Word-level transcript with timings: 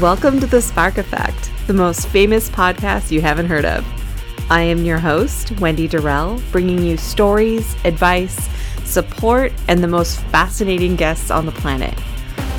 Welcome 0.00 0.40
to 0.40 0.48
The 0.48 0.60
Spark 0.60 0.98
Effect, 0.98 1.52
the 1.68 1.72
most 1.72 2.08
famous 2.08 2.50
podcast 2.50 3.12
you 3.12 3.20
haven't 3.20 3.46
heard 3.46 3.64
of. 3.64 3.86
I 4.50 4.60
am 4.62 4.84
your 4.84 4.98
host, 4.98 5.52
Wendy 5.60 5.86
Dorrel, 5.86 6.42
bringing 6.50 6.82
you 6.82 6.96
stories, 6.96 7.76
advice, 7.84 8.48
support, 8.84 9.52
and 9.68 9.84
the 9.84 9.86
most 9.86 10.18
fascinating 10.32 10.96
guests 10.96 11.30
on 11.30 11.46
the 11.46 11.52
planet. 11.52 11.94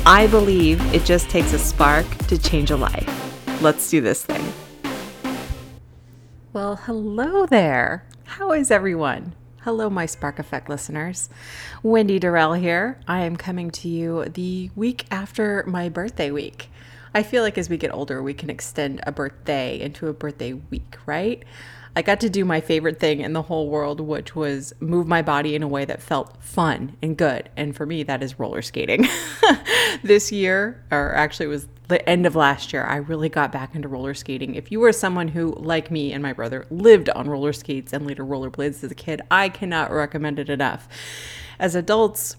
I 0.06 0.28
believe 0.28 0.80
it 0.94 1.04
just 1.04 1.28
takes 1.28 1.52
a 1.52 1.58
spark 1.58 2.06
to 2.28 2.38
change 2.38 2.70
a 2.70 2.76
life. 2.76 3.60
Let's 3.60 3.90
do 3.90 4.00
this 4.00 4.24
thing. 4.24 4.50
Well, 6.54 6.76
hello 6.76 7.44
there. 7.44 8.06
How 8.24 8.52
is 8.52 8.70
everyone? 8.70 9.34
Hello, 9.60 9.90
my 9.90 10.06
Spark 10.06 10.38
Effect 10.38 10.70
listeners. 10.70 11.28
Wendy 11.82 12.18
Dorrel 12.18 12.54
here. 12.54 12.98
I 13.06 13.24
am 13.24 13.36
coming 13.36 13.70
to 13.72 13.88
you 13.88 14.24
the 14.24 14.70
week 14.74 15.04
after 15.10 15.64
my 15.66 15.90
birthday 15.90 16.30
week. 16.30 16.70
I 17.16 17.22
feel 17.22 17.42
like 17.42 17.56
as 17.56 17.70
we 17.70 17.78
get 17.78 17.94
older, 17.94 18.22
we 18.22 18.34
can 18.34 18.50
extend 18.50 19.00
a 19.06 19.10
birthday 19.10 19.80
into 19.80 20.08
a 20.08 20.12
birthday 20.12 20.52
week, 20.52 20.98
right? 21.06 21.42
I 21.96 22.02
got 22.02 22.20
to 22.20 22.28
do 22.28 22.44
my 22.44 22.60
favorite 22.60 23.00
thing 23.00 23.22
in 23.22 23.32
the 23.32 23.40
whole 23.40 23.70
world, 23.70 24.00
which 24.00 24.36
was 24.36 24.74
move 24.80 25.06
my 25.06 25.22
body 25.22 25.54
in 25.54 25.62
a 25.62 25.66
way 25.66 25.86
that 25.86 26.02
felt 26.02 26.36
fun 26.42 26.94
and 27.00 27.16
good. 27.16 27.48
And 27.56 27.74
for 27.74 27.86
me, 27.86 28.02
that 28.02 28.22
is 28.22 28.38
roller 28.38 28.60
skating. 28.60 29.08
this 30.02 30.30
year, 30.30 30.84
or 30.90 31.14
actually, 31.14 31.46
it 31.46 31.48
was 31.48 31.68
the 31.88 32.06
end 32.06 32.26
of 32.26 32.36
last 32.36 32.74
year, 32.74 32.84
I 32.84 32.96
really 32.96 33.30
got 33.30 33.50
back 33.50 33.74
into 33.74 33.88
roller 33.88 34.12
skating. 34.12 34.54
If 34.54 34.70
you 34.70 34.78
were 34.78 34.92
someone 34.92 35.28
who, 35.28 35.54
like 35.54 35.90
me 35.90 36.12
and 36.12 36.22
my 36.22 36.34
brother, 36.34 36.66
lived 36.68 37.08
on 37.08 37.30
roller 37.30 37.54
skates 37.54 37.94
and 37.94 38.06
later 38.06 38.26
rollerblades 38.26 38.84
as 38.84 38.90
a 38.90 38.94
kid, 38.94 39.22
I 39.30 39.48
cannot 39.48 39.90
recommend 39.90 40.38
it 40.38 40.50
enough. 40.50 40.86
As 41.58 41.74
adults, 41.74 42.36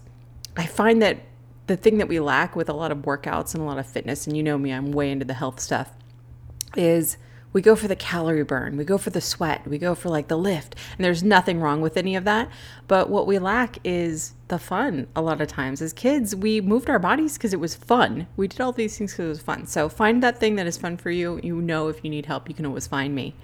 I 0.56 0.66
find 0.66 1.02
that 1.02 1.18
the 1.68 1.76
thing 1.76 1.98
that 1.98 2.08
we 2.08 2.18
lack 2.18 2.56
with 2.56 2.68
a 2.68 2.72
lot 2.72 2.90
of 2.90 2.98
workouts 2.98 3.54
and 3.54 3.62
a 3.62 3.66
lot 3.66 3.78
of 3.78 3.86
fitness, 3.86 4.26
and 4.26 4.36
you 4.36 4.42
know 4.42 4.58
me, 4.58 4.72
I'm 4.72 4.90
way 4.90 5.10
into 5.10 5.24
the 5.24 5.34
health 5.34 5.60
stuff, 5.60 5.92
is 6.76 7.16
we 7.52 7.62
go 7.62 7.74
for 7.74 7.88
the 7.88 7.96
calorie 7.96 8.44
burn, 8.44 8.76
we 8.76 8.84
go 8.84 8.98
for 8.98 9.10
the 9.10 9.20
sweat, 9.20 9.66
we 9.66 9.78
go 9.78 9.94
for 9.94 10.08
like 10.10 10.28
the 10.28 10.36
lift, 10.36 10.74
and 10.96 11.04
there's 11.04 11.22
nothing 11.22 11.60
wrong 11.60 11.80
with 11.80 11.96
any 11.96 12.14
of 12.14 12.24
that. 12.24 12.48
But 12.88 13.08
what 13.08 13.26
we 13.26 13.38
lack 13.38 13.78
is 13.84 14.34
the 14.48 14.58
fun 14.58 15.06
a 15.16 15.22
lot 15.22 15.40
of 15.40 15.48
times. 15.48 15.80
As 15.80 15.92
kids, 15.92 16.36
we 16.36 16.60
moved 16.60 16.90
our 16.90 16.98
bodies 16.98 17.38
because 17.38 17.52
it 17.52 17.60
was 17.60 17.74
fun. 17.74 18.26
We 18.36 18.48
did 18.48 18.60
all 18.60 18.72
these 18.72 18.98
things 18.98 19.12
because 19.12 19.24
it 19.24 19.28
was 19.28 19.40
fun. 19.40 19.66
So 19.66 19.88
find 19.88 20.22
that 20.22 20.38
thing 20.38 20.56
that 20.56 20.66
is 20.66 20.76
fun 20.76 20.96
for 20.96 21.10
you. 21.10 21.40
You 21.42 21.60
know, 21.60 21.88
if 21.88 22.04
you 22.04 22.10
need 22.10 22.26
help, 22.26 22.48
you 22.48 22.54
can 22.54 22.66
always 22.66 22.86
find 22.86 23.14
me. 23.14 23.34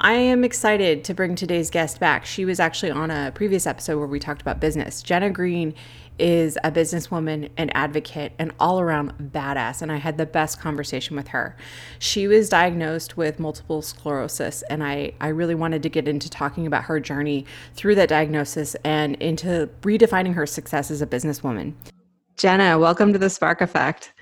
I 0.00 0.12
am 0.12 0.44
excited 0.44 1.02
to 1.04 1.14
bring 1.14 1.34
today's 1.34 1.70
guest 1.70 1.98
back. 1.98 2.24
She 2.24 2.44
was 2.44 2.60
actually 2.60 2.92
on 2.92 3.10
a 3.10 3.32
previous 3.34 3.66
episode 3.66 3.98
where 3.98 4.06
we 4.06 4.20
talked 4.20 4.40
about 4.40 4.60
business. 4.60 5.02
Jenna 5.02 5.28
Green 5.28 5.74
is 6.18 6.58
a 6.64 6.72
businesswoman, 6.72 7.50
an 7.56 7.70
advocate, 7.70 8.32
an 8.38 8.52
all 8.58 8.80
around 8.80 9.12
badass. 9.32 9.82
And 9.82 9.92
I 9.92 9.96
had 9.96 10.18
the 10.18 10.26
best 10.26 10.60
conversation 10.60 11.16
with 11.16 11.28
her. 11.28 11.56
She 11.98 12.26
was 12.26 12.48
diagnosed 12.48 13.16
with 13.16 13.38
multiple 13.38 13.82
sclerosis, 13.82 14.62
and 14.62 14.82
I, 14.82 15.12
I 15.20 15.28
really 15.28 15.54
wanted 15.54 15.82
to 15.82 15.88
get 15.88 16.08
into 16.08 16.28
talking 16.28 16.66
about 16.66 16.84
her 16.84 17.00
journey 17.00 17.46
through 17.74 17.94
that 17.96 18.08
diagnosis 18.08 18.74
and 18.84 19.16
into 19.16 19.68
redefining 19.82 20.34
her 20.34 20.46
success 20.46 20.90
as 20.90 21.02
a 21.02 21.06
businesswoman. 21.06 21.74
Jenna, 22.36 22.78
welcome 22.78 23.12
to 23.12 23.18
the 23.18 23.30
Spark 23.30 23.60
Effect. 23.60 24.12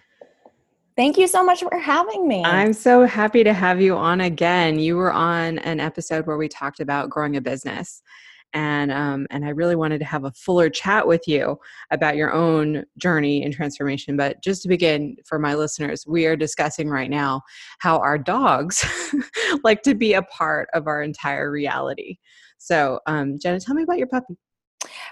Thank 0.97 1.19
you 1.19 1.27
so 1.27 1.45
much 1.45 1.61
for 1.61 1.79
having 1.79 2.27
me. 2.27 2.43
I'm 2.43 2.73
so 2.73 3.05
happy 3.05 3.45
to 3.45 3.53
have 3.53 3.83
you 3.83 3.95
on 3.95 4.23
again. 4.23 4.79
You 4.79 4.97
were 4.97 5.13
on 5.13 5.59
an 5.59 5.79
episode 5.79 6.27
where 6.27 6.39
we 6.39 6.49
talked 6.49 6.81
about 6.81 7.11
growing 7.11 7.37
a 7.37 7.41
business 7.43 8.03
and 8.57 8.91
um, 8.91 9.27
and 9.31 9.45
I 9.45 9.51
really 9.51 9.77
wanted 9.77 9.99
to 9.99 10.07
have 10.07 10.25
a 10.25 10.33
fuller 10.33 10.71
chat 10.71 11.07
with 11.07 11.29
you 11.29 11.59
about 11.91 12.17
your 12.17 12.33
own 12.33 12.85
journey 12.97 13.45
and 13.45 13.53
transformation. 13.53 14.17
But 14.17 14.43
just 14.43 14.63
to 14.63 14.69
begin, 14.69 15.17
for 15.27 15.39
my 15.39 15.55
listeners, 15.55 16.07
we 16.07 16.25
are 16.25 16.37
discussing 16.37 16.89
right 16.89 17.11
now 17.11 17.43
how 17.81 17.99
our 17.99 18.17
dogs 18.17 18.83
like 19.63 19.83
to 19.83 19.95
be 19.95 20.15
a 20.15 20.23
part 20.23 20.71
of 20.73 20.87
our 20.87 21.03
entire 21.03 21.51
reality. 21.51 22.17
So, 22.57 22.99
um, 23.07 23.39
Jenna, 23.39 23.61
tell 23.61 23.75
me 23.75 23.83
about 23.83 23.99
your 23.99 24.07
puppy. 24.07 24.39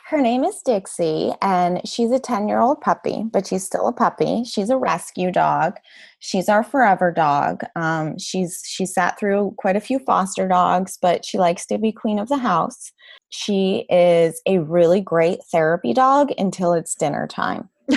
Her 0.09 0.21
name 0.21 0.45
is 0.45 0.61
Dixie, 0.63 1.33
and 1.41 1.81
she's 1.89 2.11
a 2.11 2.19
10 2.19 2.47
year 2.47 2.61
old 2.61 2.83
puppy, 2.83 3.25
but 3.33 3.47
she's 3.47 3.65
still 3.65 3.89
a 3.89 3.93
puppy. 3.93 4.45
She's 4.45 4.69
a 4.69 4.77
rescue 4.77 5.31
dog. 5.31 5.79
She's 6.19 6.47
our 6.51 6.63
forever 6.63 7.11
dog. 7.11 7.63
Um, 7.75 8.19
she's 8.19 8.63
she 8.67 8.85
sat 8.85 9.19
through 9.19 9.55
quite 9.57 9.77
a 9.77 9.81
few 9.81 9.99
foster 10.01 10.47
dogs, 10.47 10.99
but 11.01 11.25
she 11.25 11.39
likes 11.39 11.65
to 11.67 11.79
be 11.79 11.91
queen 11.91 12.19
of 12.19 12.29
the 12.29 12.37
house. 12.37 12.93
She 13.31 13.87
is 13.89 14.43
a 14.47 14.59
really 14.59 15.01
great 15.01 15.39
therapy 15.51 15.95
dog 15.95 16.33
until 16.37 16.75
it's 16.75 16.95
dinner 16.95 17.27
time. 17.27 17.71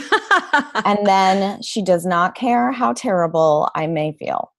and 0.85 1.06
then 1.06 1.62
she 1.62 1.81
does 1.81 2.06
not 2.06 2.35
care 2.35 2.72
how 2.72 2.94
terrible 2.94 3.69
I 3.75 3.85
may 3.88 4.13
feel 4.13 4.53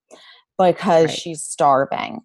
because 0.58 1.06
right. 1.06 1.18
she's 1.18 1.42
starving. 1.42 2.20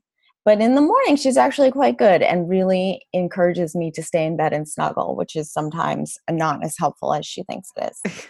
But 0.46 0.60
in 0.60 0.76
the 0.76 0.82
morning, 0.82 1.16
she's 1.16 1.38
actually 1.38 1.72
quite 1.72 1.98
good 1.98 2.22
and 2.22 2.50
really 2.50 3.06
encourages 3.14 3.76
me 3.76 3.92
to 3.92 4.04
stay 4.04 4.26
in 4.26 4.36
bed 4.36 4.52
and 4.52 4.68
snuggle, 4.68 5.16
which 5.16 5.36
is 5.36 5.52
sometimes 5.52 6.18
not 6.30 6.64
as 6.64 6.76
helpful 6.78 7.14
as 7.14 7.26
she 7.26 7.44
thinks 7.44 7.70
it 7.78 7.94
is. 8.06 8.28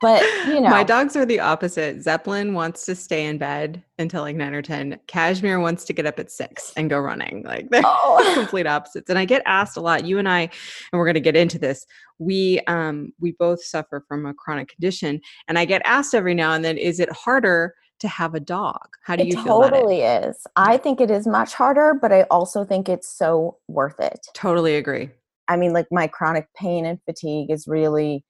But 0.00 0.22
you 0.48 0.60
know, 0.60 0.68
my 0.68 0.82
dogs 0.82 1.14
are 1.14 1.24
the 1.24 1.38
opposite. 1.38 2.02
Zeppelin 2.02 2.52
wants 2.52 2.84
to 2.86 2.96
stay 2.96 3.24
in 3.24 3.38
bed 3.38 3.82
until 3.98 4.22
like 4.22 4.34
nine 4.34 4.52
or 4.52 4.60
ten. 4.60 4.98
Cashmere 5.06 5.60
wants 5.60 5.84
to 5.84 5.92
get 5.92 6.04
up 6.04 6.18
at 6.18 6.32
six 6.32 6.72
and 6.76 6.90
go 6.90 6.98
running. 6.98 7.44
Like 7.44 7.70
they're 7.70 7.82
oh. 7.84 8.32
complete 8.34 8.66
opposites. 8.66 9.08
And 9.08 9.18
I 9.18 9.24
get 9.24 9.42
asked 9.46 9.76
a 9.76 9.80
lot. 9.80 10.04
You 10.04 10.18
and 10.18 10.28
I, 10.28 10.40
and 10.40 10.50
we're 10.98 11.06
going 11.06 11.14
to 11.14 11.20
get 11.20 11.36
into 11.36 11.58
this. 11.58 11.86
We 12.18 12.60
um 12.66 13.12
we 13.20 13.36
both 13.38 13.62
suffer 13.64 14.04
from 14.08 14.26
a 14.26 14.34
chronic 14.34 14.68
condition, 14.68 15.20
and 15.46 15.58
I 15.58 15.64
get 15.64 15.82
asked 15.84 16.12
every 16.12 16.34
now 16.34 16.52
and 16.52 16.64
then, 16.64 16.76
is 16.76 16.98
it 16.98 17.10
harder? 17.12 17.74
To 18.02 18.08
have 18.08 18.34
a 18.34 18.40
dog. 18.40 18.88
How 19.04 19.16
do 19.16 19.22
it 19.22 19.28
you 19.28 19.42
feel 19.42 19.62
totally 19.62 20.02
is. 20.02 20.46
I 20.56 20.76
think 20.76 21.00
it 21.00 21.10
is 21.10 21.26
much 21.26 21.54
harder, 21.54 21.94
but 22.00 22.12
I 22.12 22.22
also 22.24 22.64
think 22.64 22.88
it's 22.88 23.08
so 23.08 23.58
worth 23.68 23.98
it. 23.98 24.26
Totally 24.34 24.74
agree. 24.74 25.08
I 25.48 25.56
mean, 25.56 25.72
like 25.72 25.86
my 25.90 26.08
chronic 26.08 26.48
pain 26.54 26.84
and 26.84 27.00
fatigue 27.04 27.50
is 27.50 27.66
really 27.66 28.24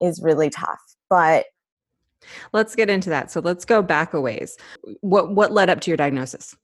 is 0.00 0.20
really 0.20 0.50
tough. 0.50 0.80
But 1.08 1.46
let's 2.52 2.74
get 2.74 2.90
into 2.90 3.10
that. 3.10 3.30
So 3.30 3.40
let's 3.40 3.64
go 3.64 3.80
back 3.80 4.12
a 4.12 4.20
ways. 4.20 4.56
What 5.00 5.34
what 5.34 5.52
led 5.52 5.70
up 5.70 5.80
to 5.82 5.90
your 5.90 5.96
diagnosis? 5.96 6.56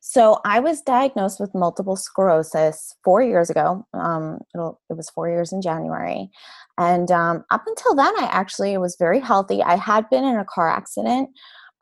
So 0.00 0.40
I 0.46 0.60
was 0.60 0.80
diagnosed 0.80 1.40
with 1.40 1.54
multiple 1.54 1.94
sclerosis 1.94 2.96
four 3.04 3.20
years 3.20 3.50
ago. 3.50 3.86
Um, 3.92 4.38
it 4.54 4.94
was 4.94 5.10
four 5.10 5.28
years 5.28 5.52
in 5.52 5.60
January, 5.60 6.30
and 6.78 7.10
um, 7.10 7.44
up 7.50 7.64
until 7.66 7.94
then, 7.94 8.14
I 8.18 8.28
actually 8.32 8.78
was 8.78 8.96
very 8.98 9.20
healthy. 9.20 9.62
I 9.62 9.76
had 9.76 10.08
been 10.08 10.24
in 10.24 10.36
a 10.36 10.46
car 10.46 10.70
accident 10.70 11.28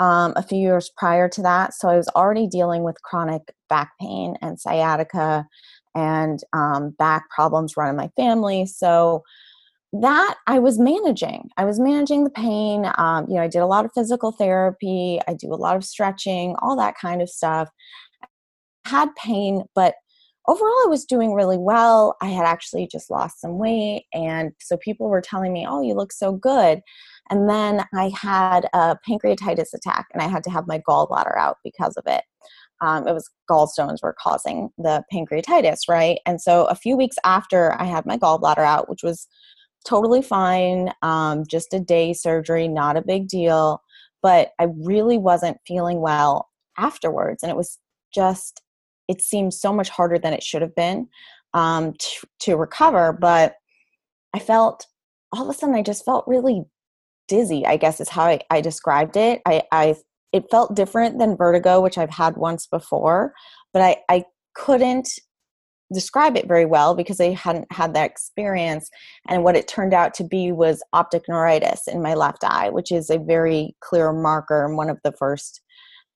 um, 0.01 0.33
a 0.37 0.43
few 0.43 0.59
years 0.59 0.91
prior 0.97 1.29
to 1.31 1.43
that. 1.43 1.75
So 1.75 1.89
I 1.89 1.97
was 1.97 2.09
already 2.09 2.47
dealing 2.47 2.83
with 2.83 3.03
chronic 3.03 3.43
back 3.69 3.93
pain 4.01 4.37
and 4.43 4.61
sciatica 4.61 5.47
and 5.95 6.41
um, 6.53 6.91
back 6.99 7.29
problems 7.31 7.77
running 7.77 7.97
my 7.97 8.09
family. 8.17 8.67
So 8.67 9.23
that 9.93 10.37
I 10.47 10.59
was 10.59 10.79
managing. 10.79 11.49
I 11.57 11.65
was 11.65 11.81
managing 11.81 12.25
the 12.25 12.31
pain. 12.31 12.91
Um, 12.99 13.27
you 13.29 13.37
know, 13.37 13.43
I 13.43 13.49
did 13.49 13.61
a 13.61 13.67
lot 13.67 13.85
of 13.85 13.93
physical 13.95 14.33
therapy. 14.33 15.21
I 15.27 15.35
do 15.35 15.53
a 15.53 15.57
lot 15.57 15.77
of 15.77 15.85
stretching, 15.85 16.55
all 16.59 16.77
that 16.77 16.97
kind 17.01 17.23
of 17.23 17.31
stuff. 17.31 17.71
I 18.23 18.27
had 18.85 19.15
pain, 19.17 19.63
but 19.75 19.95
overall 20.49 20.85
I 20.85 20.89
was 20.89 21.05
doing 21.05 21.35
really 21.35 21.59
well. 21.59 22.17
I 22.21 22.27
had 22.27 22.45
actually 22.45 22.89
just 22.91 23.11
lost 23.11 23.41
some 23.41 23.59
weight. 23.59 24.05
And 24.13 24.53
so 24.61 24.77
people 24.77 25.09
were 25.09 25.21
telling 25.21 25.53
me, 25.53 25.67
oh, 25.69 25.83
you 25.83 25.95
look 25.95 26.13
so 26.13 26.33
good. 26.33 26.81
And 27.31 27.49
then 27.49 27.85
I 27.95 28.13
had 28.15 28.69
a 28.73 28.97
pancreatitis 29.09 29.75
attack 29.75 30.07
and 30.13 30.23
I 30.23 30.29
had 30.29 30.45
to 30.45 30.51
have 30.51 30.67
my 30.67 30.81
gallbladder 30.89 31.37
out 31.37 31.59
because 31.65 31.97
of 31.97 32.05
it. 32.07 32.23
Um, 32.81 33.09
it 33.09 33.13
was 33.13 33.31
gallstones 33.51 34.03
were 34.03 34.15
causing 34.21 34.69
the 34.77 35.03
pancreatitis, 35.13 35.89
right? 35.89 36.19
And 36.27 36.41
so 36.41 36.67
a 36.67 36.75
few 36.75 36.97
weeks 36.97 37.17
after 37.25 37.73
I 37.81 37.85
had 37.85 38.05
my 38.07 38.19
gallbladder 38.19 38.59
out, 38.59 38.89
which 38.89 39.03
was 39.03 39.27
totally 39.87 40.21
fine, 40.21 40.93
um, 41.03 41.45
just 41.49 41.73
a 41.73 41.81
day 41.81 42.13
surgery, 42.13 42.69
not 42.69 42.97
a 42.97 43.03
big 43.03 43.29
deal, 43.29 43.81
but 44.23 44.51
I 44.59 44.69
really 44.85 45.17
wasn't 45.17 45.59
feeling 45.67 46.01
well 46.01 46.49
afterwards. 46.77 47.43
And 47.43 47.51
it 47.51 47.57
was 47.57 47.79
just, 48.15 48.61
it 49.09 49.23
seemed 49.23 49.55
so 49.55 49.73
much 49.73 49.89
harder 49.89 50.19
than 50.19 50.35
it 50.35 50.43
should 50.43 50.63
have 50.63 50.75
been 50.75 51.09
um, 51.55 51.95
to, 51.95 52.27
to 52.41 52.57
recover. 52.57 53.13
But 53.13 53.55
I 54.35 54.39
felt 54.39 54.87
all 55.33 55.45
of 55.45 55.49
a 55.49 55.59
sudden, 55.59 55.75
I 55.75 55.83
just 55.83 56.05
felt 56.05 56.25
really 56.27 56.65
dizzy 57.29 57.65
i 57.67 57.77
guess 57.77 58.01
is 58.01 58.09
how 58.09 58.25
i, 58.25 58.41
I 58.51 58.61
described 58.61 59.17
it. 59.17 59.41
I, 59.47 59.63
I 59.73 59.97
it 60.33 60.45
felt 60.51 60.75
different 60.75 61.19
than 61.19 61.37
vertigo 61.37 61.81
which 61.81 61.99
i've 61.99 62.11
had 62.11 62.37
once 62.37 62.67
before 62.67 63.33
but 63.73 63.83
i 63.83 63.97
i 64.09 64.25
couldn't 64.55 65.09
describe 65.93 66.37
it 66.37 66.49
very 66.49 66.65
well 66.65 66.95
because 66.95 67.21
i 67.21 67.31
hadn't 67.31 67.71
had 67.73 67.95
that 67.95 68.11
experience 68.11 68.91
and 69.29 69.45
what 69.45 69.57
it 69.57 69.69
turned 69.69 69.95
out 69.95 70.15
to 70.15 70.25
be 70.25 70.51
was 70.51 70.83
optic 70.93 71.23
neuritis 71.29 71.87
in 71.87 72.03
my 72.03 72.15
left 72.15 72.43
eye 72.45 72.71
which 72.71 72.91
is 72.91 73.11
a 73.11 73.19
very 73.19 73.77
clear 73.81 74.13
marker 74.13 74.65
and 74.65 74.77
one 74.77 74.91
of 74.91 74.99
the 75.05 75.13
first 75.13 75.61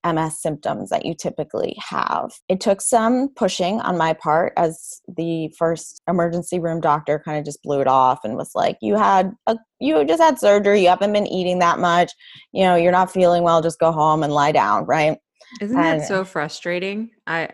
MS 0.05 0.41
symptoms 0.41 0.91
that 0.91 1.05
you 1.05 1.15
typically 1.15 1.77
have. 1.79 2.33
It 2.49 2.61
took 2.61 2.81
some 2.81 3.29
pushing 3.37 3.81
on 3.81 3.97
my 3.99 4.13
part 4.13 4.53
as 4.57 5.01
the 5.09 5.53
first 5.59 6.01
emergency 6.09 6.59
room 6.59 6.81
doctor 6.81 7.21
kind 7.25 7.39
of 7.39 7.45
just 7.45 7.63
blew 7.63 7.81
it 7.81 7.87
off 7.87 8.21
and 8.25 8.37
was 8.37 8.53
like, 8.55 8.79
"You 8.81 8.97
had 8.97 9.33
a 9.47 9.57
you 9.79 10.05
just 10.05 10.23
had 10.23 10.39
surgery, 10.39 10.83
you 10.83 10.89
haven't 10.89 11.13
been 11.13 11.27
eating 11.27 11.59
that 11.61 11.79
much, 11.79 12.13
you 12.53 12.65
know, 12.65 12.77
you're 12.77 12.93
not 12.93 13.13
feeling 13.13 13.43
well, 13.43 13.63
just 13.63 13.79
go 13.79 13.93
home 13.93 14.23
and 14.23 14.33
lie 14.33 14.53
down, 14.53 14.87
right?" 14.87 15.19
Isn't 15.61 15.77
that 15.77 16.07
so 16.07 16.25
frustrating? 16.25 17.11
I, 17.27 17.49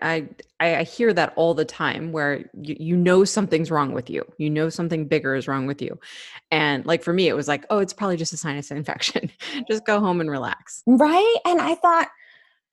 I 0.61 0.79
I 0.79 0.83
hear 0.83 1.13
that 1.15 1.33
all 1.37 1.55
the 1.55 1.65
time 1.65 2.13
where 2.13 2.51
you, 2.61 2.77
you 2.79 2.97
know 2.97 3.25
something's 3.25 3.71
wrong 3.71 3.93
with 3.93 4.11
you. 4.11 4.25
You 4.39 4.51
know 4.51 4.69
something 4.69 5.07
bigger 5.07 5.35
is 5.35 5.49
wrong 5.49 5.67
with 5.67 5.81
you. 5.81 5.99
And 6.51 6.85
like 6.85 7.03
for 7.03 7.13
me, 7.13 7.29
it 7.29 7.35
was 7.35 7.49
like, 7.49 7.65
oh, 7.71 7.79
it's 7.79 7.93
probably 7.93 8.17
just 8.17 8.33
a 8.33 8.37
sinus 8.37 8.71
infection. 8.71 9.31
just 9.69 9.87
go 9.87 10.01
home 10.01 10.21
and 10.21 10.31
relax. 10.31 10.83
Right. 10.87 11.37
And 11.47 11.61
I 11.61 11.75
thought, 11.77 12.09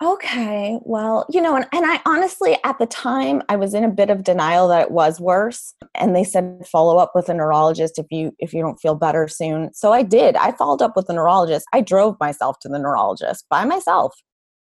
okay, 0.01 0.79
well, 0.83 1.25
you 1.29 1.41
know, 1.41 1.55
and, 1.55 1.65
and 1.71 1.85
I 1.85 2.01
honestly 2.05 2.57
at 2.63 2.77
the 2.79 2.85
time 2.85 3.41
I 3.49 3.55
was 3.55 3.73
in 3.73 3.83
a 3.83 3.89
bit 3.89 4.09
of 4.09 4.23
denial 4.23 4.67
that 4.69 4.81
it 4.81 4.91
was 4.91 5.19
worse. 5.19 5.73
And 5.95 6.15
they 6.15 6.23
said 6.23 6.65
follow 6.69 6.97
up 6.97 7.11
with 7.15 7.29
a 7.29 7.33
neurologist 7.33 7.99
if 7.99 8.07
you 8.09 8.33
if 8.39 8.53
you 8.53 8.61
don't 8.61 8.79
feel 8.81 8.95
better 8.95 9.27
soon. 9.27 9.73
So 9.73 9.93
I 9.93 10.03
did. 10.03 10.35
I 10.35 10.51
followed 10.51 10.81
up 10.81 10.95
with 10.95 11.09
a 11.09 11.13
neurologist. 11.13 11.65
I 11.73 11.81
drove 11.81 12.17
myself 12.19 12.57
to 12.61 12.69
the 12.69 12.79
neurologist 12.79 13.45
by 13.49 13.65
myself 13.65 14.13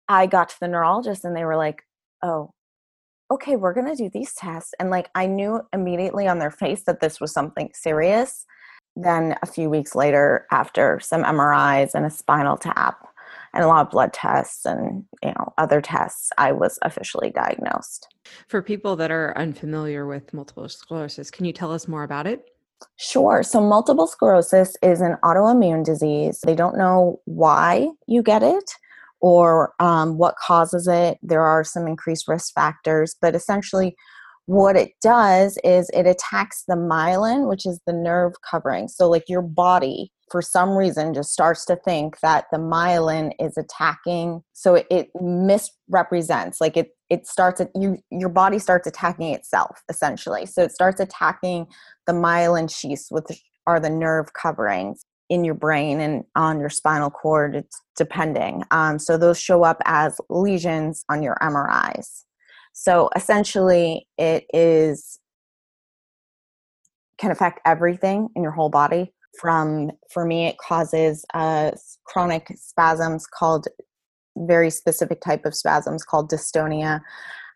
I 0.08 0.26
got 0.26 0.48
to 0.48 0.56
the 0.60 0.68
neurologist 0.68 1.24
and 1.24 1.36
they 1.36 1.44
were 1.44 1.56
like, 1.56 1.82
oh, 2.22 2.50
okay, 3.30 3.56
we're 3.56 3.74
going 3.74 3.86
to 3.86 3.94
do 3.94 4.08
these 4.08 4.32
tests. 4.34 4.72
And 4.80 4.90
like, 4.90 5.10
I 5.14 5.26
knew 5.26 5.60
immediately 5.72 6.26
on 6.26 6.38
their 6.38 6.50
face 6.50 6.84
that 6.86 7.00
this 7.00 7.20
was 7.20 7.32
something 7.32 7.70
serious. 7.74 8.46
Then 8.96 9.36
a 9.42 9.46
few 9.46 9.68
weeks 9.68 9.94
later, 9.94 10.46
after 10.50 10.98
some 11.00 11.22
MRIs 11.22 11.94
and 11.94 12.06
a 12.06 12.10
spinal 12.10 12.56
tap 12.56 13.07
and 13.54 13.64
a 13.64 13.66
lot 13.66 13.86
of 13.86 13.90
blood 13.90 14.12
tests 14.12 14.64
and 14.64 15.04
you 15.22 15.30
know 15.30 15.52
other 15.58 15.80
tests, 15.80 16.30
I 16.38 16.52
was 16.52 16.78
officially 16.82 17.30
diagnosed. 17.30 18.08
For 18.48 18.62
people 18.62 18.96
that 18.96 19.10
are 19.10 19.36
unfamiliar 19.36 20.06
with 20.06 20.32
multiple 20.34 20.68
sclerosis, 20.68 21.30
can 21.30 21.44
you 21.44 21.52
tell 21.52 21.72
us 21.72 21.88
more 21.88 22.04
about 22.04 22.26
it? 22.26 22.44
Sure. 22.96 23.42
So, 23.42 23.60
multiple 23.60 24.06
sclerosis 24.06 24.76
is 24.82 25.00
an 25.00 25.16
autoimmune 25.22 25.84
disease. 25.84 26.40
They 26.44 26.54
don't 26.54 26.78
know 26.78 27.20
why 27.24 27.88
you 28.06 28.22
get 28.22 28.42
it 28.42 28.70
or 29.20 29.72
um, 29.80 30.16
what 30.18 30.36
causes 30.36 30.86
it. 30.86 31.18
There 31.22 31.42
are 31.42 31.64
some 31.64 31.86
increased 31.86 32.28
risk 32.28 32.54
factors, 32.54 33.16
but 33.20 33.34
essentially, 33.34 33.96
what 34.46 34.76
it 34.76 34.92
does 35.02 35.58
is 35.64 35.90
it 35.90 36.06
attacks 36.06 36.64
the 36.66 36.76
myelin, 36.76 37.48
which 37.48 37.66
is 37.66 37.80
the 37.86 37.92
nerve 37.92 38.34
covering. 38.48 38.88
So, 38.88 39.08
like 39.08 39.28
your 39.28 39.42
body, 39.42 40.12
for 40.30 40.42
some 40.42 40.76
reason, 40.76 41.14
just 41.14 41.32
starts 41.32 41.64
to 41.66 41.76
think 41.76 42.20
that 42.20 42.46
the 42.52 42.58
myelin 42.58 43.32
is 43.40 43.56
attacking. 43.56 44.42
So 44.52 44.76
it, 44.76 44.86
it 44.90 45.10
misrepresents, 45.20 46.60
like 46.60 46.76
it 46.76 46.90
it 47.10 47.26
starts 47.26 47.62
you 47.74 47.98
your 48.10 48.28
body 48.28 48.58
starts 48.58 48.86
attacking 48.86 49.32
itself 49.32 49.82
essentially. 49.88 50.46
So 50.46 50.62
it 50.62 50.72
starts 50.72 51.00
attacking 51.00 51.66
the 52.06 52.12
myelin 52.12 52.70
sheaths, 52.70 53.08
which 53.10 53.26
are 53.66 53.80
the 53.80 53.90
nerve 53.90 54.32
coverings 54.34 55.04
in 55.28 55.44
your 55.44 55.54
brain 55.54 56.00
and 56.00 56.24
on 56.34 56.58
your 56.58 56.70
spinal 56.70 57.10
cord, 57.10 57.54
it's 57.54 57.80
depending. 57.96 58.62
Um, 58.70 58.98
so 58.98 59.18
those 59.18 59.38
show 59.38 59.62
up 59.62 59.80
as 59.84 60.18
lesions 60.30 61.04
on 61.10 61.22
your 61.22 61.36
MRIs. 61.42 62.24
So 62.72 63.10
essentially, 63.16 64.06
it 64.16 64.46
is 64.54 65.18
can 67.18 67.30
affect 67.30 67.60
everything 67.66 68.28
in 68.36 68.42
your 68.42 68.52
whole 68.52 68.70
body. 68.70 69.12
From 69.40 69.92
for 70.10 70.24
me, 70.24 70.46
it 70.46 70.58
causes 70.58 71.24
uh, 71.34 71.72
chronic 72.04 72.48
spasms 72.56 73.26
called 73.26 73.68
very 74.36 74.70
specific 74.70 75.20
type 75.20 75.44
of 75.44 75.54
spasms 75.54 76.04
called 76.04 76.30
dystonia 76.30 77.00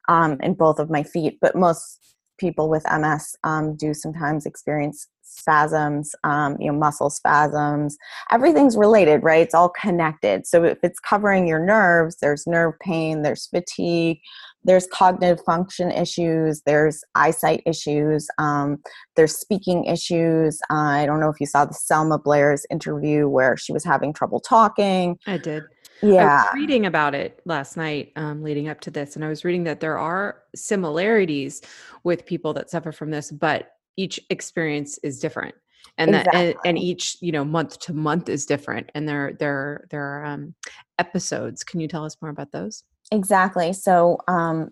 um, 0.09 0.39
in 0.41 0.55
both 0.55 0.79
of 0.79 0.91
my 0.91 1.03
feet. 1.03 1.39
But 1.41 1.57
most 1.57 1.99
people 2.39 2.69
with 2.69 2.85
MS 2.91 3.37
um, 3.45 3.77
do 3.77 3.95
sometimes 3.95 4.47
experience 4.47 5.07
spasms, 5.33 6.15
um, 6.25 6.57
you 6.61 6.71
know, 6.71 6.79
muscle 6.79 7.11
spasms. 7.11 7.97
Everything's 8.31 8.77
related, 8.77 9.23
right? 9.23 9.43
It's 9.43 9.55
all 9.55 9.71
connected. 9.71 10.47
So 10.47 10.65
if 10.65 10.79
it's 10.83 11.01
covering 11.01 11.47
your 11.47 11.65
nerves, 11.65 12.17
there's 12.21 12.47
nerve 12.47 12.75
pain, 12.81 13.23
there's 13.23 13.47
fatigue, 13.47 14.21
there's 14.65 14.87
cognitive 14.87 15.45
function 15.45 15.91
issues, 15.91 16.63
there's 16.67 17.03
eyesight 17.15 17.63
issues, 17.67 18.29
um, 18.39 18.79
there's 19.17 19.37
speaking 19.37 19.85
issues. 19.85 20.61
Uh, 20.71 20.75
I 20.75 21.07
don't 21.07 21.21
know 21.21 21.31
if 21.31 21.41
you 21.41 21.47
saw 21.47 21.65
the 21.65 21.75
Selma 21.75 22.19
Blair's 22.19 22.65
interview 22.71 23.29
where 23.29 23.57
she 23.57 23.73
was 23.73 23.85
having 23.85 24.13
trouble 24.13 24.41
talking. 24.41 25.19
I 25.27 25.39
did. 25.39 25.65
Yeah. 26.03 26.43
I 26.43 26.45
was 26.47 26.55
reading 26.55 26.87
about 26.87 27.15
it 27.15 27.41
last 27.45 27.77
night 27.77 28.13
um, 28.17 28.43
leading 28.43 28.69
up 28.69 28.81
to 28.83 28.91
this, 28.91 29.15
and 29.15 29.25
I 29.25 29.29
was 29.29 29.45
reading 29.45 29.65
that 29.65 29.81
there 29.81 29.99
are 29.99 30.43
similarities 30.55 31.63
with 32.03 32.27
people 32.27 32.53
that 32.55 32.71
suffer 32.71 32.91
from 32.91 33.11
this, 33.11 33.31
but 33.31 33.71
each 33.97 34.21
experience 34.31 34.99
is 35.03 35.19
different 35.19 35.55
and 35.99 36.11
exactly. 36.11 36.33
that 36.33 36.47
and, 36.47 36.57
and, 36.65 36.79
each 36.79 37.17
you 37.21 37.33
know 37.33 37.45
month 37.45 37.79
to 37.81 37.93
month 37.93 38.29
is 38.29 38.47
different 38.47 38.91
and 38.95 39.09
there 39.09 39.33
there 39.39 39.87
there 39.91 40.03
are 40.03 40.25
um, 40.25 40.55
episodes 40.99 41.65
can 41.65 41.81
you 41.81 41.89
tell 41.89 42.05
us 42.05 42.17
more 42.21 42.31
about 42.31 42.53
those 42.53 42.85
exactly 43.11 43.73
so 43.73 44.19
um 44.29 44.71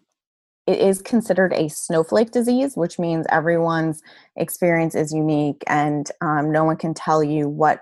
it 0.66 0.78
is 0.78 1.02
considered 1.02 1.52
a 1.54 1.68
snowflake 1.68 2.30
disease 2.30 2.76
which 2.76 2.98
means 2.98 3.26
everyone's 3.30 4.02
experience 4.36 4.94
is 4.94 5.12
unique 5.12 5.62
and 5.66 6.10
um, 6.20 6.52
no 6.52 6.64
one 6.64 6.76
can 6.76 6.94
tell 6.94 7.22
you 7.22 7.48
what 7.48 7.80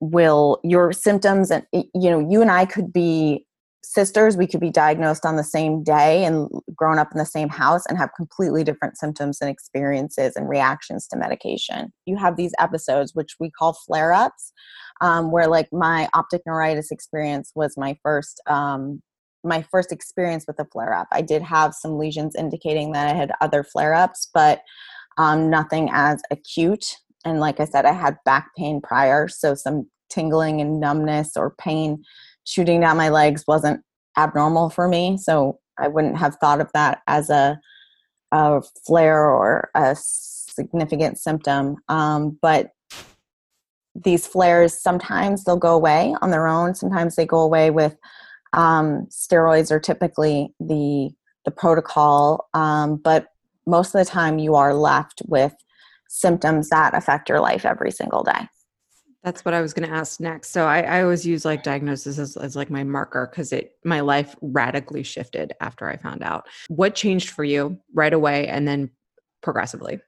will 0.00 0.58
your 0.64 0.92
symptoms 0.92 1.50
and 1.50 1.64
you 1.72 2.10
know 2.10 2.26
you 2.28 2.42
and 2.42 2.50
i 2.50 2.64
could 2.64 2.92
be 2.92 3.46
sisters 3.84 4.36
we 4.36 4.46
could 4.46 4.60
be 4.60 4.70
diagnosed 4.70 5.26
on 5.26 5.36
the 5.36 5.44
same 5.44 5.82
day 5.82 6.24
and 6.24 6.48
grown 6.74 6.98
up 6.98 7.08
in 7.12 7.18
the 7.18 7.26
same 7.26 7.48
house 7.48 7.84
and 7.88 7.98
have 7.98 8.10
completely 8.16 8.62
different 8.62 8.96
symptoms 8.96 9.38
and 9.40 9.50
experiences 9.50 10.36
and 10.36 10.48
reactions 10.48 11.08
to 11.08 11.16
medication. 11.16 11.92
You 12.06 12.16
have 12.16 12.36
these 12.36 12.52
episodes 12.60 13.14
which 13.14 13.36
we 13.40 13.50
call 13.50 13.72
flare-ups 13.72 14.52
um, 15.00 15.32
where 15.32 15.48
like 15.48 15.68
my 15.72 16.08
optic 16.14 16.42
neuritis 16.46 16.90
experience 16.90 17.50
was 17.54 17.76
my 17.76 17.96
first 18.02 18.40
um, 18.46 19.02
my 19.44 19.62
first 19.72 19.90
experience 19.90 20.44
with 20.46 20.60
a 20.60 20.64
flare-up. 20.66 21.08
I 21.10 21.20
did 21.20 21.42
have 21.42 21.74
some 21.74 21.98
lesions 21.98 22.36
indicating 22.36 22.92
that 22.92 23.08
i 23.08 23.16
had 23.16 23.32
other 23.40 23.64
flare-ups 23.64 24.30
but 24.32 24.62
um, 25.18 25.50
nothing 25.50 25.90
as 25.92 26.22
acute. 26.30 26.98
And 27.24 27.40
like 27.40 27.58
i 27.58 27.64
said 27.64 27.84
i 27.84 27.92
had 27.92 28.16
back 28.24 28.50
pain 28.56 28.80
prior 28.80 29.26
so 29.26 29.56
some 29.56 29.88
tingling 30.08 30.60
and 30.60 30.78
numbness 30.78 31.36
or 31.36 31.54
pain 31.58 32.04
shooting 32.44 32.80
down 32.80 32.96
my 32.96 33.08
legs 33.08 33.44
wasn't 33.46 33.82
abnormal 34.16 34.70
for 34.70 34.88
me. 34.88 35.16
So 35.16 35.58
I 35.78 35.88
wouldn't 35.88 36.16
have 36.16 36.36
thought 36.36 36.60
of 36.60 36.70
that 36.74 37.02
as 37.06 37.30
a, 37.30 37.58
a 38.30 38.62
flare 38.86 39.30
or 39.30 39.70
a 39.74 39.96
significant 39.98 41.18
symptom. 41.18 41.76
Um, 41.88 42.38
but 42.42 42.70
these 43.94 44.26
flares 44.26 44.78
sometimes 44.78 45.44
they'll 45.44 45.56
go 45.56 45.74
away 45.74 46.14
on 46.22 46.30
their 46.30 46.46
own. 46.46 46.74
Sometimes 46.74 47.16
they 47.16 47.26
go 47.26 47.40
away 47.40 47.70
with 47.70 47.96
um, 48.52 49.06
steroids 49.06 49.70
are 49.70 49.80
typically 49.80 50.54
the 50.60 51.10
the 51.44 51.50
protocol, 51.50 52.48
um, 52.54 52.96
but 52.96 53.26
most 53.66 53.94
of 53.94 53.98
the 53.98 54.10
time 54.10 54.38
you 54.38 54.54
are 54.54 54.74
left 54.74 55.22
with 55.26 55.52
symptoms 56.08 56.68
that 56.68 56.94
affect 56.94 57.28
your 57.28 57.40
life 57.40 57.64
every 57.64 57.90
single 57.90 58.22
day. 58.22 58.46
That's 59.24 59.44
what 59.44 59.54
I 59.54 59.60
was 59.60 59.72
going 59.72 59.88
to 59.88 59.94
ask 59.94 60.20
next. 60.20 60.50
So 60.50 60.66
I, 60.66 60.80
I 60.80 61.02
always 61.02 61.24
use 61.24 61.44
like 61.44 61.62
diagnosis 61.62 62.18
as, 62.18 62.36
as 62.36 62.56
like 62.56 62.70
my 62.70 62.82
marker 62.82 63.28
because 63.30 63.52
it 63.52 63.76
my 63.84 64.00
life 64.00 64.34
radically 64.40 65.04
shifted 65.04 65.52
after 65.60 65.88
I 65.88 65.96
found 65.96 66.22
out. 66.22 66.48
What 66.68 66.94
changed 66.94 67.30
for 67.30 67.44
you 67.44 67.78
right 67.94 68.12
away 68.12 68.48
and 68.48 68.66
then 68.66 68.90
progressively? 69.40 70.00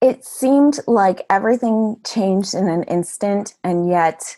It 0.00 0.24
seemed 0.24 0.78
like 0.86 1.26
everything 1.28 1.96
changed 2.06 2.54
in 2.54 2.68
an 2.68 2.84
instant, 2.84 3.54
and 3.62 3.90
yet 3.90 4.34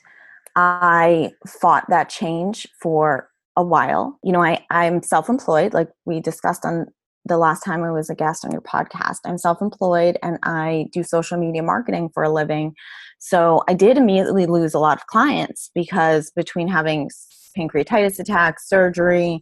I 0.56 1.30
fought 1.46 1.88
that 1.88 2.08
change 2.08 2.66
for 2.80 3.30
a 3.56 3.62
while. 3.62 4.18
You 4.24 4.32
know, 4.32 4.42
I, 4.42 4.64
I'm 4.70 5.04
self 5.04 5.28
employed, 5.28 5.72
like 5.72 5.88
we 6.04 6.18
discussed 6.18 6.64
on 6.64 6.86
the 7.24 7.38
last 7.38 7.60
time 7.60 7.82
I 7.82 7.90
was 7.90 8.10
a 8.10 8.14
guest 8.14 8.44
on 8.44 8.52
your 8.52 8.62
podcast. 8.62 9.18
I'm 9.24 9.38
self 9.38 9.60
employed 9.60 10.18
and 10.22 10.38
I 10.42 10.86
do 10.92 11.02
social 11.02 11.38
media 11.38 11.62
marketing 11.62 12.10
for 12.12 12.22
a 12.22 12.32
living. 12.32 12.74
So 13.18 13.62
I 13.68 13.74
did 13.74 13.96
immediately 13.96 14.46
lose 14.46 14.74
a 14.74 14.80
lot 14.80 14.98
of 14.98 15.06
clients 15.06 15.70
because 15.74 16.32
between 16.34 16.68
having 16.68 17.10
pancreatitis 17.56 18.18
attacks, 18.18 18.68
surgery, 18.68 19.40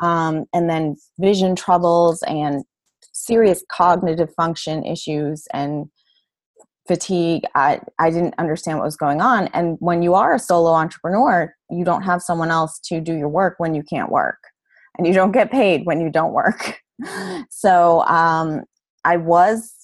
um, 0.00 0.44
and 0.52 0.68
then 0.68 0.96
vision 1.18 1.56
troubles 1.56 2.22
and 2.24 2.64
serious 3.12 3.64
cognitive 3.70 4.32
function 4.34 4.84
issues 4.84 5.46
and 5.52 5.86
fatigue, 6.88 7.44
I, 7.54 7.80
I 7.98 8.10
didn't 8.10 8.34
understand 8.38 8.78
what 8.78 8.84
was 8.84 8.96
going 8.96 9.20
on. 9.20 9.48
And 9.48 9.76
when 9.80 10.02
you 10.02 10.14
are 10.14 10.34
a 10.34 10.38
solo 10.38 10.72
entrepreneur, 10.72 11.54
you 11.70 11.84
don't 11.84 12.02
have 12.02 12.20
someone 12.22 12.50
else 12.50 12.78
to 12.86 13.00
do 13.00 13.16
your 13.16 13.28
work 13.28 13.54
when 13.58 13.74
you 13.74 13.82
can't 13.82 14.10
work. 14.10 14.38
And 14.98 15.06
you 15.06 15.14
don't 15.14 15.32
get 15.32 15.50
paid 15.50 15.86
when 15.86 16.00
you 16.00 16.10
don't 16.10 16.32
work. 16.32 16.80
so 17.50 18.02
um, 18.02 18.62
I 19.04 19.16
was 19.16 19.82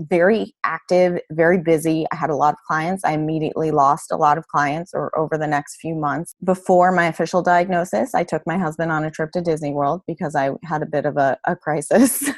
very 0.00 0.54
active, 0.64 1.18
very 1.32 1.58
busy. 1.58 2.06
I 2.12 2.16
had 2.16 2.30
a 2.30 2.36
lot 2.36 2.54
of 2.54 2.58
clients. 2.66 3.04
I 3.04 3.12
immediately 3.12 3.70
lost 3.70 4.12
a 4.12 4.16
lot 4.16 4.38
of 4.38 4.46
clients 4.46 4.92
or 4.94 5.16
over 5.18 5.36
the 5.36 5.46
next 5.46 5.76
few 5.80 5.94
months. 5.94 6.34
Before 6.44 6.92
my 6.92 7.06
official 7.06 7.42
diagnosis, 7.42 8.14
I 8.14 8.22
took 8.22 8.42
my 8.46 8.58
husband 8.58 8.92
on 8.92 9.04
a 9.04 9.10
trip 9.10 9.32
to 9.32 9.40
Disney 9.40 9.72
World 9.72 10.02
because 10.06 10.36
I 10.36 10.50
had 10.62 10.82
a 10.82 10.86
bit 10.86 11.04
of 11.04 11.16
a, 11.16 11.36
a 11.46 11.56
crisis. 11.56 12.22
and 12.28 12.34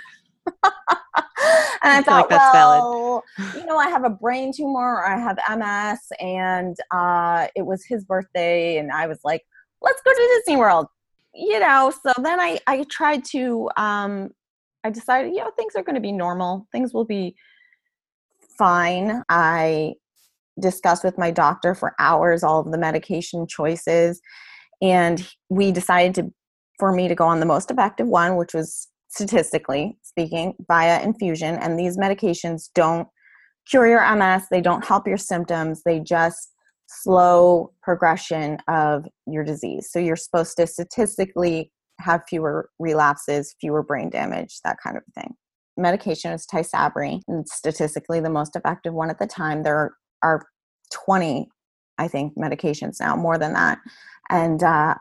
I, 1.83 1.99
I 1.99 2.03
thought, 2.03 2.31
like 2.31 2.41
well, 2.41 3.25
valid. 3.37 3.55
you 3.57 3.67
know, 3.67 3.77
I 3.77 3.89
have 3.89 4.05
a 4.05 4.11
brain 4.11 4.53
tumor 4.55 4.97
or 4.97 5.07
I 5.07 5.19
have 5.19 5.39
MS, 5.59 6.01
and 6.19 6.77
uh, 6.91 7.49
it 7.55 7.67
was 7.67 7.85
his 7.85 8.05
birthday, 8.05 8.79
and 8.79 8.91
I 8.91 9.07
was 9.07 9.19
like, 9.23 9.43
let's 9.83 10.01
go 10.03 10.13
to 10.13 10.41
Disney 10.47 10.57
World. 10.57 10.87
You 11.35 11.61
know, 11.61 11.93
so 12.05 12.13
then 12.23 12.41
I 12.41 12.59
I 12.67 12.85
tried 12.91 13.25
to 13.33 13.71
um, 13.77 14.31
I 14.85 14.91
decided, 14.91 15.33
you 15.33 15.39
know, 15.39 15.51
things 15.57 15.75
are 15.77 15.83
going 15.83 15.95
to 15.95 16.01
be 16.01 16.13
normal. 16.13 16.67
Things 16.73 16.93
will 16.93 17.05
be 17.05 17.37
fine. 18.59 19.23
I 19.29 19.95
discussed 20.59 21.05
with 21.05 21.19
my 21.19 21.31
doctor 21.31 21.75
for 21.75 21.95
hours 21.99 22.43
all 22.43 22.61
of 22.61 22.71
the 22.71 22.79
medication 22.79 23.47
choices, 23.47 24.21
and 24.83 25.27
we 25.49 25.73
decided 25.73 26.15
to 26.17 26.33
for 26.79 26.93
me 26.93 27.07
to 27.07 27.15
go 27.15 27.27
on 27.27 27.39
the 27.39 27.47
most 27.47 27.71
effective 27.71 28.09
one, 28.09 28.37
which 28.37 28.55
was 28.55 28.89
statistically 29.09 29.99
speaking 30.03 30.55
via 30.67 31.03
infusion. 31.03 31.57
And 31.57 31.79
these 31.79 31.99
medications 31.99 32.71
don't 32.75 33.07
cure 33.69 33.87
your 33.87 34.17
MS. 34.17 34.47
They 34.51 34.61
don't 34.61 34.85
help 34.85 35.07
your 35.07 35.19
symptoms. 35.19 35.83
They 35.85 36.01
just 36.01 36.50
slow 36.91 37.73
progression 37.83 38.59
of 38.69 39.07
your 39.27 39.45
disease. 39.45 39.89
So 39.91 39.99
you're 39.99 40.17
supposed 40.17 40.57
to 40.57 40.67
statistically 40.67 41.71
have 42.01 42.23
fewer 42.29 42.69
relapses, 42.79 43.55
fewer 43.61 43.83
brain 43.83 44.11
damage, 44.11 44.61
that 44.65 44.77
kind 44.83 44.97
of 44.97 45.03
thing 45.15 45.35
medication 45.81 46.33
is 46.33 46.47
Tysabri, 46.47 47.23
and 47.27 47.49
statistically 47.49 48.21
the 48.21 48.31
most 48.31 48.55
effective 48.55 48.95
one 48.95 49.11
at 49.11 49.19
the 49.19 49.27
time. 49.27 49.63
There 49.63 49.95
are 50.23 50.47
20, 50.93 51.49
I 51.99 52.09
think, 52.09 52.37
medications 52.37 53.01
now, 53.01 53.17
more 53.17 53.39
than 53.39 53.55
that. 53.55 53.79
And 54.29 54.63
uh, 54.63 54.95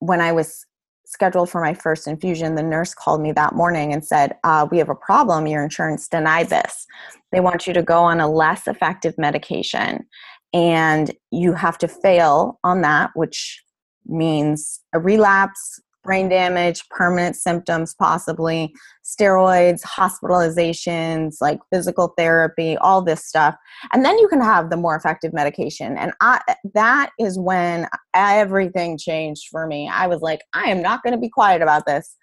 when 0.00 0.20
I 0.20 0.32
was 0.32 0.64
scheduled 1.06 1.50
for 1.50 1.60
my 1.60 1.74
first 1.74 2.06
infusion, 2.06 2.54
the 2.54 2.62
nurse 2.62 2.94
called 2.94 3.20
me 3.20 3.32
that 3.32 3.54
morning 3.54 3.92
and 3.92 4.04
said, 4.04 4.36
uh, 4.44 4.66
We 4.70 4.78
have 4.78 4.88
a 4.88 4.94
problem. 4.94 5.46
Your 5.46 5.62
insurance 5.62 6.08
denied 6.08 6.48
this. 6.48 6.86
They 7.32 7.40
want 7.40 7.66
you 7.66 7.72
to 7.74 7.82
go 7.82 8.02
on 8.02 8.20
a 8.20 8.30
less 8.30 8.66
effective 8.66 9.14
medication, 9.18 10.06
and 10.52 11.12
you 11.30 11.52
have 11.54 11.78
to 11.78 11.88
fail 11.88 12.58
on 12.64 12.82
that, 12.82 13.10
which 13.14 13.62
means 14.06 14.80
a 14.92 15.00
relapse, 15.00 15.80
brain 16.04 16.28
damage, 16.28 16.82
permanent 16.90 17.36
symptoms, 17.36 17.94
possibly 17.94 18.74
steroids, 19.04 19.82
hospitalizations, 19.82 21.36
like 21.40 21.60
physical 21.72 22.12
therapy, 22.18 22.76
all 22.78 23.02
this 23.02 23.24
stuff. 23.24 23.54
And 23.92 24.04
then 24.04 24.18
you 24.18 24.26
can 24.28 24.40
have 24.40 24.70
the 24.70 24.76
more 24.76 24.96
effective 24.96 25.32
medication. 25.32 25.96
And 25.96 26.12
I, 26.20 26.40
that 26.74 27.10
is 27.20 27.38
when 27.38 27.86
everything 28.14 28.98
changed 28.98 29.48
for 29.50 29.66
me. 29.66 29.88
I 29.88 30.08
was 30.08 30.20
like, 30.20 30.40
I 30.54 30.64
am 30.64 30.82
not 30.82 31.02
going 31.02 31.14
to 31.14 31.20
be 31.20 31.28
quiet 31.28 31.62
about 31.62 31.86
this. 31.86 32.16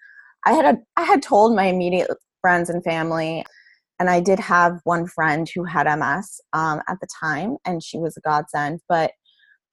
I 0.44 0.52
had 0.52 0.74
a, 0.74 0.78
I 0.96 1.04
had 1.04 1.22
told 1.22 1.56
my 1.56 1.64
immediate 1.64 2.10
friends 2.42 2.70
and 2.70 2.84
family, 2.84 3.44
and 4.00 4.08
I 4.08 4.18
did 4.18 4.40
have 4.40 4.80
one 4.84 5.06
friend 5.06 5.48
who 5.54 5.62
had 5.62 5.84
MS 5.84 6.40
um, 6.54 6.80
at 6.88 6.98
the 7.00 7.06
time, 7.20 7.58
and 7.66 7.82
she 7.82 7.98
was 7.98 8.16
a 8.16 8.20
godsend. 8.22 8.80
But 8.88 9.12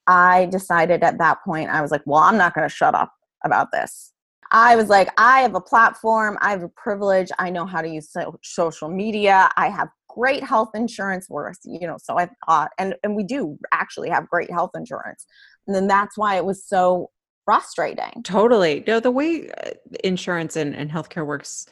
I 0.05 0.45
decided 0.47 1.01
at 1.01 1.17
that 1.17 1.37
point, 1.45 1.69
I 1.69 1.81
was 1.81 1.91
like, 1.91 2.03
well, 2.05 2.21
I'm 2.21 2.37
not 2.37 2.53
going 2.53 2.67
to 2.67 2.73
shut 2.73 2.93
up 2.93 3.13
about 3.45 3.71
this. 3.71 4.11
I 4.51 4.75
was 4.75 4.89
like, 4.89 5.09
I 5.17 5.39
have 5.41 5.55
a 5.55 5.61
platform, 5.61 6.37
I 6.41 6.51
have 6.51 6.63
a 6.63 6.69
privilege, 6.69 7.29
I 7.39 7.49
know 7.49 7.65
how 7.65 7.81
to 7.81 7.89
use 7.89 8.11
so- 8.11 8.37
social 8.43 8.89
media, 8.89 9.49
I 9.57 9.69
have 9.69 9.89
great 10.09 10.43
health 10.43 10.69
insurance 10.73 11.29
worth, 11.29 11.59
you 11.65 11.85
know, 11.85 11.97
so 12.01 12.17
I 12.17 12.29
thought, 12.45 12.71
and, 12.77 12.95
and 13.03 13.15
we 13.15 13.23
do 13.23 13.57
actually 13.73 14.09
have 14.09 14.29
great 14.29 14.49
health 14.49 14.71
insurance. 14.73 15.25
And 15.67 15.75
then 15.75 15.87
that's 15.87 16.17
why 16.17 16.37
it 16.37 16.45
was 16.45 16.65
so 16.65 17.11
frustrating. 17.43 18.23
Totally. 18.23 18.83
No, 18.87 19.01
the 19.01 19.11
way 19.11 19.49
uh, 19.49 19.71
insurance 20.03 20.55
and, 20.55 20.73
and 20.75 20.89
healthcare 20.89 21.25
works 21.25 21.65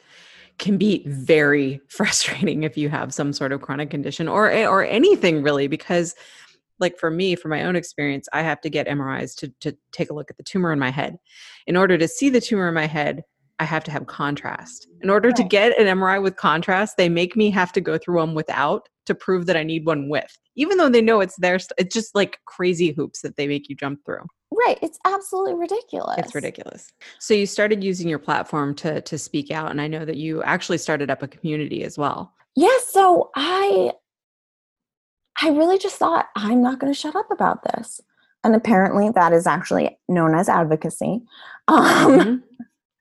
can 0.58 0.78
be 0.78 1.04
very 1.06 1.80
frustrating 1.88 2.62
if 2.62 2.76
you 2.76 2.88
have 2.88 3.12
some 3.12 3.32
sort 3.32 3.52
of 3.52 3.60
chronic 3.60 3.90
condition 3.90 4.28
or 4.28 4.50
eh, 4.50 4.66
or 4.66 4.84
anything 4.84 5.42
really 5.42 5.66
because 5.66 6.14
like 6.78 6.98
for 6.98 7.10
me, 7.10 7.34
for 7.34 7.48
my 7.48 7.64
own 7.64 7.76
experience, 7.76 8.28
I 8.32 8.42
have 8.42 8.60
to 8.60 8.70
get 8.70 8.86
MRIs 8.86 9.34
to, 9.36 9.48
to 9.60 9.76
take 9.92 10.10
a 10.10 10.14
look 10.14 10.30
at 10.30 10.36
the 10.36 10.42
tumor 10.42 10.72
in 10.72 10.78
my 10.78 10.90
head. 10.90 11.16
In 11.66 11.76
order 11.76 11.96
to 11.96 12.08
see 12.08 12.28
the 12.28 12.40
tumor 12.40 12.68
in 12.68 12.74
my 12.74 12.86
head, 12.86 13.22
I 13.58 13.64
have 13.64 13.84
to 13.84 13.90
have 13.90 14.06
contrast. 14.06 14.86
In 15.00 15.08
order 15.08 15.28
right. 15.28 15.36
to 15.36 15.44
get 15.44 15.78
an 15.78 15.86
MRI 15.98 16.22
with 16.22 16.36
contrast, 16.36 16.96
they 16.96 17.08
make 17.08 17.36
me 17.36 17.50
have 17.50 17.72
to 17.72 17.80
go 17.80 17.96
through 17.96 18.16
one 18.16 18.34
without 18.34 18.88
to 19.06 19.14
prove 19.14 19.46
that 19.46 19.56
I 19.56 19.62
need 19.62 19.86
one 19.86 20.08
with, 20.08 20.36
even 20.56 20.76
though 20.76 20.90
they 20.90 21.00
know 21.00 21.20
it's 21.20 21.36
there. 21.38 21.58
It's 21.78 21.94
just 21.94 22.14
like 22.14 22.40
crazy 22.44 22.90
hoops 22.90 23.22
that 23.22 23.36
they 23.36 23.46
make 23.46 23.68
you 23.68 23.76
jump 23.76 24.04
through. 24.04 24.26
Right. 24.52 24.78
It's 24.80 24.98
absolutely 25.04 25.54
ridiculous. 25.54 26.18
It's 26.18 26.34
ridiculous. 26.34 26.92
So 27.18 27.34
you 27.34 27.46
started 27.46 27.82
using 27.82 28.08
your 28.08 28.18
platform 28.18 28.74
to 28.76 29.00
to 29.00 29.18
speak 29.18 29.50
out, 29.50 29.70
and 29.70 29.80
I 29.80 29.86
know 29.86 30.04
that 30.04 30.16
you 30.16 30.42
actually 30.44 30.78
started 30.78 31.10
up 31.10 31.22
a 31.22 31.28
community 31.28 31.82
as 31.84 31.98
well. 31.98 32.32
Yes. 32.54 32.82
Yeah, 32.94 33.02
so 33.02 33.30
I 33.36 33.92
I 35.42 35.50
really 35.50 35.78
just 35.78 35.96
thought, 35.96 36.26
I'm 36.34 36.62
not 36.62 36.78
going 36.78 36.92
to 36.92 36.98
shut 36.98 37.16
up 37.16 37.30
about 37.30 37.62
this. 37.62 38.00
And 38.44 38.54
apparently, 38.54 39.10
that 39.14 39.32
is 39.32 39.46
actually 39.46 39.98
known 40.08 40.34
as 40.34 40.48
advocacy. 40.48 41.22
Um, 41.68 42.44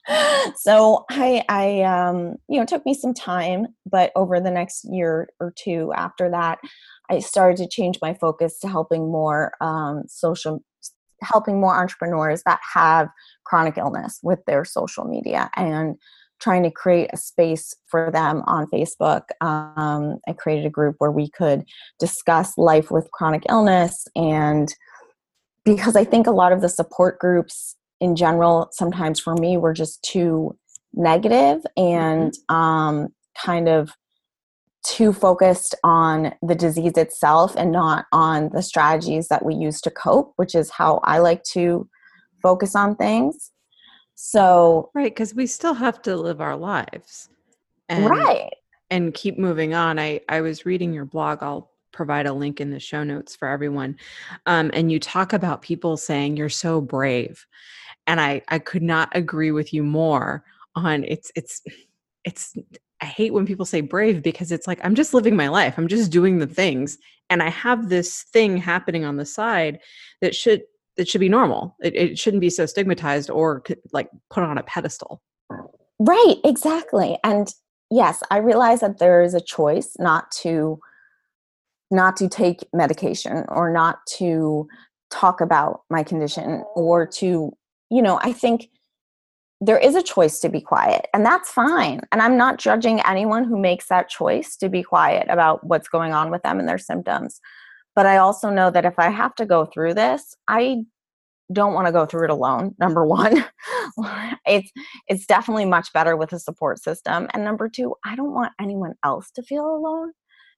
mm-hmm. 0.07 0.49
so 0.55 1.05
I, 1.11 1.43
I, 1.47 1.83
um, 1.83 2.37
you 2.49 2.57
know, 2.57 2.63
it 2.63 2.67
took 2.67 2.83
me 2.83 2.95
some 2.95 3.13
time, 3.13 3.67
but 3.85 4.11
over 4.15 4.39
the 4.39 4.49
next 4.49 4.85
year 4.85 5.29
or 5.39 5.53
two 5.55 5.93
after 5.95 6.31
that, 6.31 6.57
I 7.11 7.19
started 7.19 7.57
to 7.57 7.69
change 7.69 7.99
my 8.01 8.15
focus 8.15 8.57
to 8.61 8.67
helping 8.67 9.11
more 9.11 9.53
um, 9.61 10.01
social, 10.07 10.63
helping 11.21 11.59
more 11.59 11.75
entrepreneurs 11.75 12.43
that 12.45 12.59
have 12.73 13.09
chronic 13.45 13.77
illness 13.77 14.19
with 14.23 14.39
their 14.45 14.65
social 14.65 15.05
media 15.05 15.49
and 15.55 15.95
trying 16.41 16.63
to 16.63 16.71
create 16.71 17.09
a 17.13 17.17
space 17.17 17.73
for 17.87 18.11
them 18.11 18.43
on 18.45 18.67
Facebook. 18.67 19.23
Um, 19.41 20.19
I 20.27 20.33
created 20.33 20.65
a 20.65 20.69
group 20.69 20.95
where 20.99 21.11
we 21.11 21.29
could 21.29 21.63
discuss 21.99 22.57
life 22.57 22.91
with 22.91 23.09
chronic 23.11 23.43
illness. 23.49 24.07
And 24.15 24.73
because 25.63 25.95
I 25.95 26.03
think 26.03 26.27
a 26.27 26.31
lot 26.31 26.51
of 26.51 26.61
the 26.61 26.69
support 26.69 27.19
groups 27.19 27.75
in 28.01 28.15
general, 28.15 28.69
sometimes 28.71 29.19
for 29.19 29.33
me, 29.35 29.57
were 29.57 29.73
just 29.73 30.03
too 30.03 30.57
negative 30.93 31.65
and 31.77 32.31
mm-hmm. 32.31 32.55
um, 32.55 33.07
kind 33.37 33.67
of 33.69 33.91
too 34.85 35.11
focused 35.11 35.75
on 35.83 36.33
the 36.41 36.55
disease 36.55 36.93
itself 36.95 37.55
and 37.57 37.71
not 37.71 38.05
on 38.11 38.49
the 38.49 38.61
strategies 38.61 39.27
that 39.27 39.43
we 39.43 39.55
use 39.55 39.81
to 39.81 39.91
cope, 39.91 40.33
which 40.35 40.55
is 40.55 40.69
how 40.69 40.99
I 41.03 41.19
like 41.19 41.43
to 41.53 41.89
focus 42.41 42.75
on 42.75 42.95
things. 42.95 43.51
So 44.15 44.91
right, 44.93 45.11
because 45.11 45.33
we 45.33 45.47
still 45.47 45.73
have 45.73 46.01
to 46.03 46.15
live 46.15 46.39
our 46.39 46.55
lives, 46.55 47.29
and, 47.89 48.09
right, 48.09 48.49
and 48.89 49.13
keep 49.13 49.37
moving 49.37 49.73
on. 49.73 49.99
I 49.99 50.21
I 50.29 50.41
was 50.41 50.65
reading 50.65 50.93
your 50.93 51.05
blog. 51.05 51.39
I'll 51.41 51.71
provide 51.91 52.25
a 52.25 52.33
link 52.33 52.61
in 52.61 52.71
the 52.71 52.79
show 52.79 53.03
notes 53.03 53.35
for 53.35 53.47
everyone, 53.47 53.97
um, 54.45 54.71
and 54.73 54.91
you 54.91 54.99
talk 54.99 55.33
about 55.33 55.61
people 55.61 55.97
saying 55.97 56.37
you're 56.37 56.47
so 56.47 56.79
brave, 56.79 57.45
and 58.07 58.21
I 58.21 58.41
I 58.47 58.59
could 58.59 58.83
not 58.83 59.09
agree 59.13 59.51
with 59.51 59.73
you 59.73 59.83
more 59.83 60.45
on 60.75 61.03
it's 61.03 61.31
it's 61.35 61.61
it's 62.23 62.55
I 63.01 63.05
hate 63.05 63.33
when 63.33 63.45
people 63.45 63.65
say 63.65 63.81
brave 63.81 64.23
because 64.23 64.51
it's 64.51 64.67
like 64.67 64.79
I'm 64.83 64.95
just 64.95 65.13
living 65.13 65.35
my 65.35 65.47
life. 65.49 65.75
I'm 65.77 65.87
just 65.87 66.11
doing 66.11 66.39
the 66.39 66.47
things 66.47 66.97
and 67.29 67.41
I 67.41 67.49
have 67.49 67.89
this 67.89 68.23
thing 68.23 68.57
happening 68.57 69.03
on 69.05 69.17
the 69.17 69.25
side 69.25 69.79
that 70.21 70.35
should 70.35 70.63
it 70.97 71.07
should 71.09 71.21
be 71.21 71.29
normal. 71.29 71.75
It, 71.83 71.95
it 71.95 72.19
shouldn't 72.19 72.41
be 72.41 72.49
so 72.49 72.65
stigmatized 72.65 73.29
or 73.29 73.63
like 73.91 74.09
put 74.29 74.43
on 74.43 74.57
a 74.57 74.63
pedestal. 74.63 75.21
Right, 75.99 76.35
exactly. 76.43 77.17
And 77.23 77.53
yes, 77.91 78.23
I 78.31 78.37
realize 78.37 78.79
that 78.79 78.99
there 78.99 79.21
is 79.21 79.33
a 79.33 79.41
choice 79.41 79.95
not 79.99 80.31
to 80.41 80.79
not 81.91 82.17
to 82.17 82.27
take 82.27 82.65
medication 82.73 83.45
or 83.49 83.71
not 83.71 83.99
to 84.17 84.67
talk 85.11 85.39
about 85.39 85.81
my 85.89 86.01
condition 86.01 86.63
or 86.75 87.05
to, 87.05 87.51
you 87.91 88.01
know, 88.01 88.19
I 88.23 88.33
think 88.33 88.69
there 89.61 89.77
is 89.77 89.95
a 89.95 90.03
choice 90.03 90.39
to 90.39 90.49
be 90.49 90.59
quiet 90.59 91.07
and 91.13 91.25
that's 91.25 91.49
fine 91.49 92.01
and 92.11 92.21
i'm 92.21 92.37
not 92.37 92.59
judging 92.59 92.99
anyone 93.01 93.43
who 93.43 93.57
makes 93.57 93.87
that 93.87 94.09
choice 94.09 94.55
to 94.57 94.69
be 94.69 94.83
quiet 94.83 95.25
about 95.29 95.65
what's 95.65 95.87
going 95.87 96.13
on 96.13 96.29
with 96.29 96.43
them 96.43 96.59
and 96.59 96.67
their 96.67 96.77
symptoms 96.77 97.39
but 97.95 98.05
I 98.05 98.17
also 98.17 98.49
know 98.49 98.69
that 98.69 98.85
if 98.85 98.99
I 98.99 99.09
have 99.09 99.33
to 99.35 99.45
go 99.45 99.65
through 99.65 99.93
this, 99.93 100.35
I 100.47 100.83
don't 101.53 101.73
want 101.73 101.87
to 101.87 101.93
go 101.93 102.05
through 102.05 102.25
it 102.25 102.29
alone. 102.29 102.75
Number 102.77 103.05
one, 103.05 103.45
it's 104.45 104.71
it's 105.07 105.25
definitely 105.25 105.65
much 105.65 105.93
better 105.93 106.17
with 106.17 106.33
a 106.33 106.39
support 106.39 106.79
system. 106.79 107.27
And 107.33 107.43
number 107.43 107.69
two, 107.69 107.95
I 108.03 108.15
don't 108.15 108.33
want 108.33 108.53
anyone 108.59 108.95
else 109.03 109.31
to 109.31 109.43
feel 109.43 109.65
alone 109.65 110.11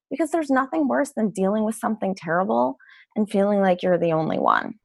because 0.10 0.32
there's 0.32 0.50
nothing 0.50 0.88
worse 0.88 1.12
than 1.16 1.30
dealing 1.30 1.64
with 1.64 1.76
something 1.76 2.16
terrible 2.16 2.78
and 3.16 3.30
feeling 3.30 3.62
like 3.62 3.84
you're 3.84 3.98
the 3.98 4.14
only 4.14 4.40
one. 4.40 4.76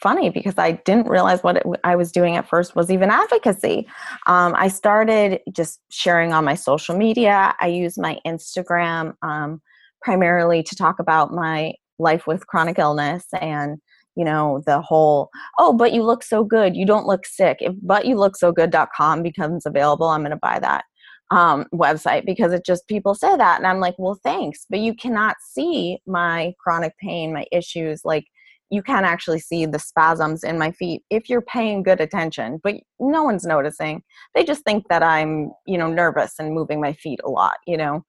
Funny 0.00 0.30
because 0.30 0.54
I 0.58 0.72
didn't 0.72 1.08
realize 1.08 1.42
what 1.42 1.56
it, 1.56 1.66
I 1.84 1.96
was 1.96 2.12
doing 2.12 2.36
at 2.36 2.48
first 2.48 2.76
was 2.76 2.90
even 2.90 3.10
advocacy. 3.10 3.86
Um, 4.26 4.54
I 4.56 4.68
started 4.68 5.40
just 5.52 5.80
sharing 5.90 6.32
on 6.32 6.44
my 6.44 6.54
social 6.54 6.96
media. 6.96 7.54
I 7.60 7.68
use 7.68 7.98
my 7.98 8.18
Instagram 8.26 9.14
um, 9.22 9.60
primarily 10.02 10.62
to 10.62 10.76
talk 10.76 10.98
about 10.98 11.32
my 11.32 11.74
life 11.98 12.26
with 12.26 12.46
chronic 12.46 12.78
illness 12.78 13.26
and 13.40 13.78
you 14.16 14.24
know 14.24 14.62
the 14.66 14.80
whole 14.80 15.30
oh 15.58 15.72
but 15.72 15.92
you 15.92 16.02
look 16.02 16.22
so 16.22 16.44
good 16.44 16.76
you 16.76 16.84
don't 16.84 17.06
look 17.06 17.24
sick 17.24 17.58
if 17.60 17.74
but 17.82 18.04
you 18.04 18.16
look 18.16 18.36
so 18.36 18.52
good.com 18.52 19.22
becomes 19.22 19.64
available 19.64 20.08
i'm 20.08 20.20
going 20.20 20.30
to 20.30 20.36
buy 20.36 20.58
that 20.58 20.84
um, 21.30 21.64
website 21.72 22.26
because 22.26 22.52
it 22.52 22.66
just 22.66 22.86
people 22.88 23.14
say 23.14 23.36
that 23.36 23.58
and 23.58 23.66
i'm 23.66 23.80
like 23.80 23.94
well 23.98 24.18
thanks 24.22 24.66
but 24.68 24.80
you 24.80 24.94
cannot 24.94 25.36
see 25.40 25.98
my 26.06 26.52
chronic 26.58 26.96
pain 26.98 27.32
my 27.32 27.46
issues 27.52 28.02
like 28.04 28.26
you 28.72 28.82
can 28.82 29.04
actually 29.04 29.38
see 29.38 29.66
the 29.66 29.78
spasms 29.78 30.42
in 30.42 30.58
my 30.58 30.72
feet 30.72 31.02
if 31.10 31.28
you're 31.28 31.42
paying 31.42 31.82
good 31.82 32.00
attention 32.00 32.58
but 32.64 32.74
no 32.98 33.22
one's 33.22 33.44
noticing. 33.44 34.02
They 34.34 34.44
just 34.44 34.64
think 34.64 34.88
that 34.88 35.02
i'm 35.02 35.52
you 35.66 35.78
know 35.78 35.88
nervous 35.88 36.34
and 36.38 36.54
moving 36.54 36.80
my 36.80 36.94
feet 36.94 37.20
a 37.24 37.30
lot 37.30 37.56
you 37.66 37.76
know? 37.76 38.04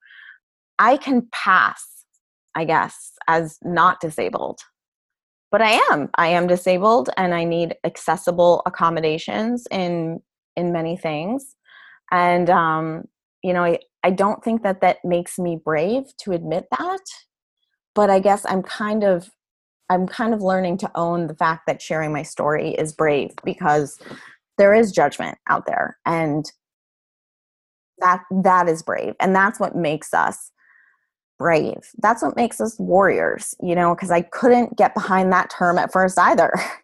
I 0.78 0.96
can 0.96 1.28
pass 1.32 1.84
i 2.54 2.64
guess 2.64 3.12
as 3.28 3.58
not 3.62 4.00
disabled 4.00 4.60
but 5.52 5.62
i 5.62 5.78
am. 5.92 6.10
I 6.16 6.28
am 6.28 6.46
disabled 6.46 7.10
and 7.16 7.34
i 7.34 7.44
need 7.44 7.76
accessible 7.84 8.62
accommodations 8.66 9.66
in 9.70 10.20
in 10.56 10.72
many 10.72 10.96
things. 10.96 11.54
And 12.10 12.48
um 12.48 13.04
you 13.42 13.52
know 13.52 13.64
I, 13.64 13.78
I 14.02 14.10
don't 14.10 14.42
think 14.42 14.62
that 14.62 14.80
that 14.80 14.98
makes 15.04 15.38
me 15.38 15.60
brave 15.62 16.04
to 16.22 16.32
admit 16.32 16.64
that 16.78 17.04
but 17.94 18.08
i 18.10 18.18
guess 18.18 18.44
i'm 18.48 18.62
kind 18.62 19.04
of 19.04 19.30
i'm 19.90 20.06
kind 20.06 20.34
of 20.34 20.42
learning 20.42 20.76
to 20.78 20.90
own 20.94 21.26
the 21.26 21.34
fact 21.34 21.66
that 21.66 21.82
sharing 21.82 22.12
my 22.12 22.22
story 22.22 22.70
is 22.70 22.92
brave 22.92 23.30
because 23.44 23.98
there 24.58 24.74
is 24.74 24.92
judgment 24.92 25.38
out 25.48 25.66
there 25.66 25.98
and 26.06 26.52
that 27.98 28.22
that 28.42 28.68
is 28.68 28.82
brave 28.82 29.14
and 29.20 29.34
that's 29.34 29.60
what 29.60 29.76
makes 29.76 30.12
us 30.12 30.50
brave. 31.38 31.78
That's 31.98 32.22
what 32.22 32.36
makes 32.36 32.60
us 32.60 32.78
warriors 32.78 33.54
you 33.60 33.74
know 33.74 33.94
because 33.94 34.10
i 34.10 34.22
couldn't 34.22 34.76
get 34.76 34.94
behind 34.94 35.32
that 35.32 35.50
term 35.50 35.78
at 35.78 35.92
first 35.92 36.18
either 36.18 36.52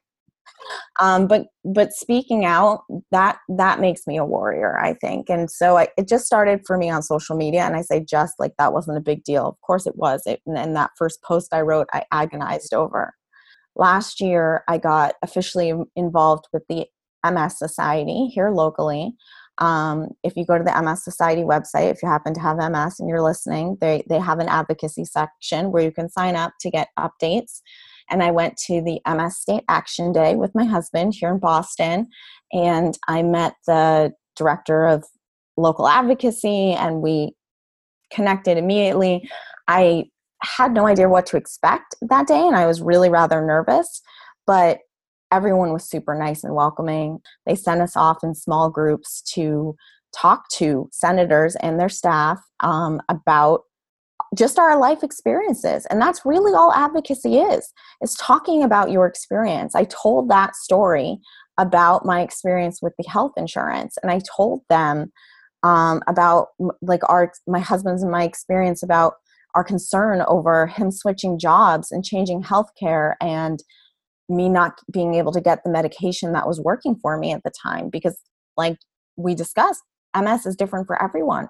um, 1.01 1.27
but 1.27 1.47
but 1.65 1.93
speaking 1.93 2.45
out 2.45 2.83
that 3.11 3.39
that 3.49 3.81
makes 3.81 4.07
me 4.07 4.17
a 4.17 4.25
warrior 4.25 4.79
i 4.81 4.95
think. 4.95 5.29
And 5.29 5.51
so 5.51 5.77
I, 5.79 5.89
it 5.97 6.09
just 6.09 6.27
started 6.27 6.61
for 6.67 6.77
me 6.77 6.91
on 6.91 7.03
social 7.03 7.37
media 7.37 7.63
and 7.63 7.77
i 7.77 7.83
say 7.83 8.05
just 8.05 8.35
like 8.39 8.53
that 8.59 8.73
wasn't 8.73 8.99
a 8.99 9.03
big 9.03 9.25
deal. 9.25 9.47
Of 9.47 9.61
course 9.61 9.87
it 9.87 9.97
was. 9.97 10.23
It, 10.27 10.41
and 10.47 10.77
that 10.77 10.91
first 10.99 11.23
post 11.23 11.53
i 11.53 11.61
wrote 11.61 11.89
i 11.93 12.05
agonized 12.13 12.75
over. 12.75 13.15
Last 13.77 14.21
year 14.21 14.65
i 14.69 14.79
got 14.79 15.15
officially 15.23 15.73
involved 15.97 16.47
with 16.53 16.63
the 16.69 16.87
ms 17.25 17.59
society 17.59 18.27
here 18.27 18.51
locally. 18.51 19.15
Um, 19.59 20.09
if 20.25 20.37
you 20.37 20.47
go 20.47 20.57
to 20.57 20.65
the 20.65 20.83
MS 20.83 21.05
Society 21.05 21.43
website, 21.43 21.91
if 21.91 22.03
you 22.03 22.09
happen 22.09 22.33
to 22.33 22.41
have 22.41 22.57
MS 22.57 22.99
and 22.99 23.09
you're 23.11 23.23
listening, 23.23 23.77
they, 23.79 24.03
they 24.09 24.19
have 24.19 24.39
an 24.39 24.49
advocacy 24.49 25.05
section 25.05 25.71
where 25.71 25.83
you 25.83 25.93
can 25.93 26.09
sign 26.09 26.35
up 26.35 26.55
to 26.61 26.71
get 26.71 26.89
updates 26.99 27.61
and 28.11 28.23
I 28.23 28.31
went 28.31 28.57
to 28.67 28.83
the 28.83 29.01
MS 29.07 29.39
State 29.39 29.65
Action 29.69 30.13
Day 30.13 30.35
with 30.35 30.55
my 30.55 30.65
husband 30.65 31.15
here 31.15 31.31
in 31.31 31.39
Boston, 31.39 32.09
and 32.53 32.99
I 33.09 33.23
met 33.23 33.55
the 33.67 34.13
director 34.37 34.87
of 34.87 35.05
local 35.57 35.89
advocacy, 35.89 36.73
and 36.73 37.03
we 37.03 37.35
connected 38.13 38.59
immediately. 38.59 39.29
I 39.69 40.05
had 40.43 40.73
no 40.73 40.87
idea 40.87 41.09
what 41.09 41.27
to 41.27 41.37
expect 41.37 41.95
that 42.03 42.27
day, 42.27 42.41
and 42.41 42.57
I 42.57 42.67
was 42.67 42.83
really 42.83 43.09
rather 43.09 43.45
nervous, 43.45 44.03
but 44.47 44.81
everyone 45.33 45.73
was 45.73 45.89
super 45.89 46.15
nice 46.15 46.43
and 46.43 46.55
welcoming. 46.55 47.21
They 47.47 47.55
sent 47.55 47.81
us 47.81 47.97
off 47.97 48.19
in 48.23 48.35
small 48.35 48.71
groups 48.71 49.23
to 49.35 49.77
talk 50.17 50.49
to 50.49 50.89
senators 50.93 51.55
and 51.57 51.79
their 51.79 51.89
staff 51.89 52.41
um, 52.61 53.01
about 53.09 53.63
just 54.37 54.59
our 54.59 54.79
life 54.79 55.03
experiences 55.03 55.87
and 55.91 56.01
that's 56.01 56.25
really 56.25 56.53
all 56.55 56.73
advocacy 56.73 57.39
is 57.39 57.73
is 58.01 58.15
talking 58.15 58.63
about 58.63 58.91
your 58.91 59.07
experience. 59.07 59.75
I 59.75 59.85
told 59.85 60.29
that 60.31 60.55
story 60.55 61.19
about 61.61 62.07
my 62.07 62.23
experience 62.23 62.81
with 62.81 62.95
the 62.99 63.09
health 63.09 63.33
insurance 63.37 63.97
and 64.03 64.11
i 64.11 64.21
told 64.37 64.63
them 64.69 65.13
um, 65.63 66.01
about 66.07 66.49
like 66.81 67.03
our 67.09 67.33
my 67.47 67.61
husband's 67.61 68.03
and 68.03 68.11
my 68.11 68.25
experience 68.25 68.83
about 68.83 69.15
our 69.55 69.63
concern 69.63 70.23
over 70.27 70.67
him 70.67 70.91
switching 70.91 71.39
jobs 71.39 71.93
and 71.93 72.05
changing 72.05 72.43
healthcare 72.43 73.15
and 73.21 73.63
me 74.29 74.49
not 74.49 74.81
being 74.91 75.15
able 75.15 75.33
to 75.33 75.41
get 75.41 75.63
the 75.63 75.71
medication 75.71 76.33
that 76.33 76.47
was 76.47 76.61
working 76.61 76.97
for 77.03 77.19
me 77.19 77.33
at 77.33 77.43
the 77.43 77.53
time 77.63 77.91
because 77.91 78.19
like 78.57 78.79
we 79.17 79.35
discussed 79.35 79.83
ms 80.19 80.47
is 80.47 80.57
different 80.57 80.87
for 80.87 81.01
everyone 81.03 81.49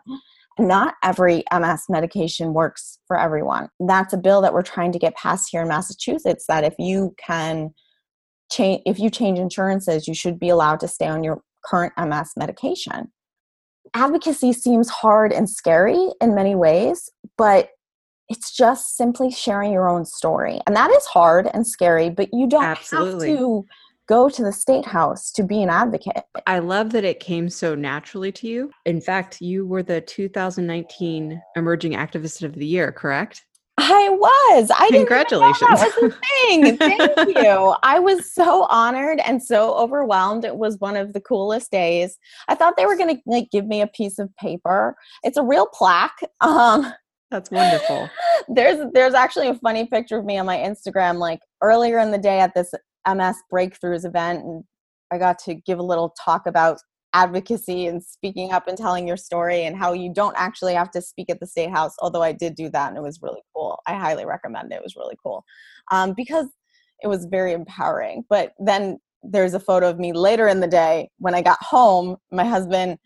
not 0.61 0.95
every 1.03 1.43
MS 1.53 1.85
medication 1.89 2.53
works 2.53 2.99
for 3.07 3.19
everyone. 3.19 3.69
That's 3.81 4.13
a 4.13 4.19
bill 4.19 4.41
that 4.43 4.53
we're 4.53 4.63
trying 4.63 4.93
to 4.93 4.99
get 4.99 5.17
passed 5.17 5.49
here 5.51 5.63
in 5.63 5.69
Massachusetts 5.69 6.45
that 6.49 6.65
if 6.65 6.75
you 6.79 7.15
can 7.19 7.71
change 8.53 8.83
if 8.87 8.99
you 8.99 9.11
change 9.11 9.39
insurances, 9.39 10.07
you 10.07 10.15
should 10.15 10.39
be 10.39 10.49
allowed 10.49 10.81
to 10.81 10.89
stay 10.89 11.07
on 11.07 11.25
your 11.25 11.43
current 11.65 11.93
MS 11.99 12.33
medication. 12.37 13.11
Advocacy 13.95 14.53
seems 14.53 14.89
hard 14.89 15.33
and 15.33 15.49
scary 15.49 16.11
in 16.21 16.35
many 16.35 16.55
ways, 16.55 17.09
but 17.37 17.71
it's 18.29 18.55
just 18.57 18.97
simply 18.97 19.31
sharing 19.31 19.73
your 19.73 19.89
own 19.89 20.05
story. 20.05 20.61
And 20.67 20.77
that 20.77 20.91
is 20.93 21.05
hard 21.07 21.49
and 21.53 21.67
scary, 21.67 22.11
but 22.11 22.29
you 22.33 22.47
don't 22.47 22.63
Absolutely. 22.63 23.31
have 23.31 23.39
to 23.39 23.67
go 24.11 24.29
to 24.29 24.43
the 24.43 24.53
state 24.53 24.85
house 24.85 25.31
to 25.31 25.45
be 25.45 25.63
an 25.63 25.71
advocate. 25.71 26.25
I 26.45 26.59
love 26.59 26.91
that 26.91 27.05
it 27.05 27.21
came 27.21 27.49
so 27.49 27.77
naturally 27.77 28.33
to 28.33 28.49
you. 28.49 28.73
In 28.85 29.01
fact, 29.01 29.41
you 29.41 29.65
were 29.65 29.85
the 29.85 30.01
2019 30.01 31.41
Emerging 31.55 31.93
Activist 31.93 32.43
of 32.43 32.55
the 32.55 32.67
Year, 32.67 32.91
correct? 32.91 33.47
I 33.79 34.09
was. 34.11 34.71
I 34.77 34.89
congratulations. 34.91 35.61
that 35.61 35.95
was 36.03 36.13
a 36.13 36.49
thing. 36.49 36.77
Thank 36.77 37.37
you. 37.39 37.75
I 37.85 38.01
was 38.01 38.35
so 38.35 38.65
honored 38.65 39.21
and 39.25 39.41
so 39.41 39.75
overwhelmed. 39.75 40.45
It 40.45 40.57
was 40.57 40.77
one 40.81 40.97
of 40.97 41.13
the 41.13 41.21
coolest 41.21 41.71
days. 41.71 42.19
I 42.49 42.57
thought 42.57 42.77
they 42.77 42.87
were 42.87 42.97
going 42.97 43.15
to 43.15 43.23
like 43.27 43.49
give 43.53 43.67
me 43.67 43.81
a 43.81 43.87
piece 43.87 44.19
of 44.19 44.35
paper. 44.37 44.97
It's 45.23 45.39
a 45.39 45.45
real 45.45 45.67
plaque. 45.73 46.19
Um, 46.41 46.93
that's 47.31 47.51
wonderful. 47.51 48.11
There's 48.49 48.85
there's 48.93 49.15
actually 49.15 49.49
a 49.49 49.55
funny 49.55 49.87
picture 49.87 50.19
of 50.19 50.25
me 50.25 50.37
on 50.39 50.47
my 50.47 50.57
Instagram 50.57 51.19
like 51.19 51.39
earlier 51.63 52.01
in 52.01 52.11
the 52.11 52.19
day 52.19 52.41
at 52.41 52.55
this 52.55 52.73
MS 53.09 53.37
Breakthroughs 53.53 54.05
event, 54.05 54.45
and 54.45 54.65
I 55.11 55.19
got 55.19 55.39
to 55.41 55.55
give 55.55 55.79
a 55.79 55.83
little 55.83 56.15
talk 56.25 56.47
about 56.47 56.79
advocacy 57.13 57.87
and 57.87 58.03
speaking 58.03 58.53
up 58.53 58.69
and 58.69 58.79
telling 58.79 59.09
your 59.09 59.17
story 59.17 59.65
and 59.65 59.77
how 59.77 59.93
you 59.93 60.13
don't 60.15 60.37
actually 60.39 60.75
have 60.75 60.93
to 60.93 61.03
speak 61.03 61.29
at 61.29 61.41
the 61.41 61.47
state 61.47 61.69
house 61.69 61.93
although 61.99 62.23
i 62.23 62.31
did 62.31 62.55
do 62.55 62.69
that 62.69 62.87
and 62.87 62.97
it 62.97 63.03
was 63.03 63.19
really 63.21 63.41
cool. 63.53 63.81
I 63.85 63.95
highly 63.95 64.25
recommend 64.25 64.71
it. 64.71 64.77
It 64.77 64.83
was 64.83 64.95
really 64.95 65.17
cool. 65.21 65.45
Um, 65.91 66.15
because 66.17 66.47
it 67.03 67.09
was 67.09 67.25
very 67.25 67.53
empowering. 67.53 68.23
But 68.31 68.53
then 68.61 69.01
there's 69.23 69.55
a 69.55 69.61
photo 69.61 69.89
of 69.89 69.99
me 69.99 70.13
later 70.13 70.49
in 70.49 70.61
the 70.61 70.67
day 70.67 71.11
when 71.19 71.35
i 71.35 71.43
got 71.43 71.63
home 71.63 72.17
my 72.31 72.45
husband 72.45 72.99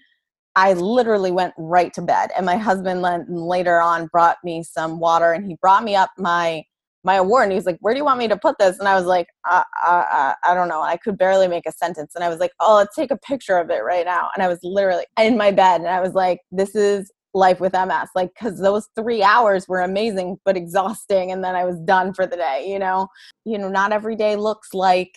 i 0.54 0.72
literally 0.74 1.30
went 1.30 1.52
right 1.58 1.92
to 1.92 2.02
bed 2.02 2.30
and 2.36 2.46
my 2.46 2.56
husband 2.56 3.02
later 3.28 3.80
on 3.80 4.06
brought 4.06 4.36
me 4.44 4.62
some 4.62 5.00
water 5.00 5.32
and 5.32 5.46
he 5.46 5.56
brought 5.60 5.82
me 5.82 5.96
up 5.96 6.10
my 6.16 6.62
my 7.04 7.16
award 7.16 7.44
and 7.44 7.52
he 7.52 7.56
was 7.56 7.66
like 7.66 7.78
where 7.80 7.94
do 7.94 7.98
you 7.98 8.04
want 8.04 8.18
me 8.18 8.28
to 8.28 8.36
put 8.36 8.56
this? 8.58 8.78
And 8.78 8.88
i 8.88 8.94
was 8.94 9.04
like 9.04 9.28
uh, 9.48 9.62
uh, 9.86 10.04
uh, 10.10 10.34
i 10.44 10.54
don't 10.54 10.68
know. 10.68 10.82
I 10.82 10.96
could 10.96 11.18
barely 11.18 11.48
make 11.48 11.66
a 11.66 11.72
sentence. 11.72 12.14
And 12.14 12.24
i 12.24 12.28
was 12.28 12.38
like 12.38 12.52
oh 12.60 12.76
let's 12.76 12.96
take 12.96 13.10
a 13.10 13.18
picture 13.18 13.58
of 13.58 13.70
it 13.70 13.84
right 13.84 14.04
now. 14.04 14.30
And 14.34 14.42
i 14.42 14.48
was 14.48 14.58
literally 14.62 15.04
in 15.18 15.36
my 15.36 15.50
bed 15.50 15.80
and 15.80 15.90
i 15.90 16.00
was 16.00 16.14
like 16.14 16.40
this 16.50 16.74
is 16.74 17.12
life 17.36 17.58
with 17.58 17.72
ms 17.72 18.08
like 18.14 18.30
because 18.32 18.60
those 18.60 18.88
three 18.94 19.20
hours 19.20 19.66
were 19.66 19.80
amazing 19.80 20.38
but 20.44 20.56
exhausting 20.56 21.32
and 21.32 21.42
then 21.42 21.56
i 21.56 21.64
was 21.64 21.76
done 21.80 22.14
for 22.14 22.26
the 22.26 22.36
day 22.36 22.64
you 22.68 22.78
know? 22.78 23.08
You 23.44 23.58
know 23.58 23.68
not 23.68 23.92
every 23.92 24.14
day 24.14 24.36
looks 24.36 24.72
like 24.72 25.16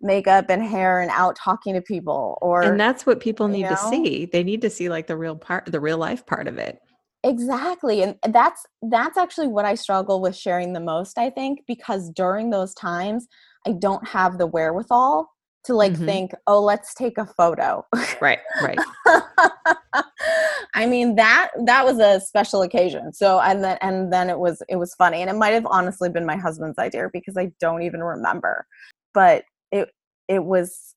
makeup 0.00 0.46
and 0.48 0.62
hair 0.62 1.00
and 1.00 1.10
out 1.10 1.36
talking 1.36 1.74
to 1.74 1.80
people 1.80 2.38
or 2.40 2.62
and 2.62 2.78
that's 2.78 3.06
what 3.06 3.20
people 3.20 3.48
need 3.48 3.62
know? 3.62 3.70
to 3.70 3.76
see. 3.76 4.26
They 4.26 4.44
need 4.44 4.62
to 4.62 4.70
see 4.70 4.88
like 4.88 5.06
the 5.06 5.16
real 5.16 5.36
part 5.36 5.66
the 5.66 5.80
real 5.80 5.98
life 5.98 6.24
part 6.26 6.46
of 6.46 6.58
it 6.58 6.78
exactly 7.24 8.02
and 8.02 8.16
that's 8.30 8.64
that's 8.90 9.16
actually 9.16 9.48
what 9.48 9.64
i 9.64 9.74
struggle 9.74 10.20
with 10.20 10.36
sharing 10.36 10.72
the 10.72 10.80
most 10.80 11.18
i 11.18 11.28
think 11.28 11.60
because 11.66 12.10
during 12.10 12.50
those 12.50 12.72
times 12.74 13.26
i 13.66 13.72
don't 13.72 14.06
have 14.06 14.38
the 14.38 14.46
wherewithal 14.46 15.28
to 15.64 15.74
like 15.74 15.92
mm-hmm. 15.92 16.06
think 16.06 16.30
oh 16.46 16.62
let's 16.62 16.94
take 16.94 17.18
a 17.18 17.26
photo 17.26 17.84
right 18.20 18.38
right 18.62 18.78
i 20.74 20.86
mean 20.86 21.16
that 21.16 21.50
that 21.66 21.84
was 21.84 21.98
a 21.98 22.20
special 22.24 22.62
occasion 22.62 23.12
so 23.12 23.40
and 23.40 23.64
then 23.64 23.76
and 23.80 24.12
then 24.12 24.30
it 24.30 24.38
was 24.38 24.62
it 24.68 24.76
was 24.76 24.94
funny 24.94 25.20
and 25.20 25.28
it 25.28 25.36
might 25.36 25.52
have 25.52 25.66
honestly 25.66 26.08
been 26.08 26.24
my 26.24 26.36
husband's 26.36 26.78
idea 26.78 27.08
because 27.12 27.36
i 27.36 27.50
don't 27.58 27.82
even 27.82 28.00
remember 28.00 28.64
but 29.12 29.44
it 29.72 29.88
it 30.28 30.44
was 30.44 30.94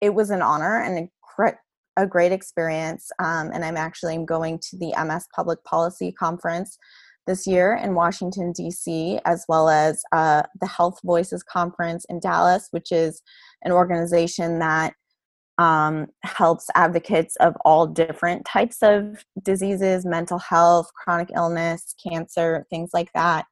it 0.00 0.14
was 0.14 0.30
an 0.30 0.40
honor 0.40 0.80
and 0.80 1.10
a 1.98 2.06
great 2.06 2.32
experience. 2.32 3.10
Um, 3.18 3.50
and 3.52 3.64
I'm 3.64 3.76
actually 3.76 4.16
going 4.24 4.60
to 4.70 4.78
the 4.78 4.94
MS 5.04 5.26
Public 5.34 5.62
Policy 5.64 6.12
Conference 6.12 6.78
this 7.26 7.46
year 7.46 7.74
in 7.74 7.94
Washington, 7.94 8.52
D.C., 8.52 9.20
as 9.26 9.44
well 9.48 9.68
as 9.68 10.00
uh, 10.12 10.42
the 10.60 10.66
Health 10.66 10.98
Voices 11.04 11.42
Conference 11.42 12.06
in 12.08 12.20
Dallas, 12.20 12.68
which 12.70 12.90
is 12.92 13.20
an 13.62 13.72
organization 13.72 14.60
that 14.60 14.94
um, 15.58 16.06
helps 16.22 16.66
advocates 16.76 17.34
of 17.36 17.54
all 17.64 17.86
different 17.86 18.46
types 18.46 18.78
of 18.80 19.24
diseases, 19.42 20.06
mental 20.06 20.38
health, 20.38 20.88
chronic 20.94 21.30
illness, 21.34 21.94
cancer, 22.02 22.64
things 22.70 22.90
like 22.94 23.12
that. 23.14 23.44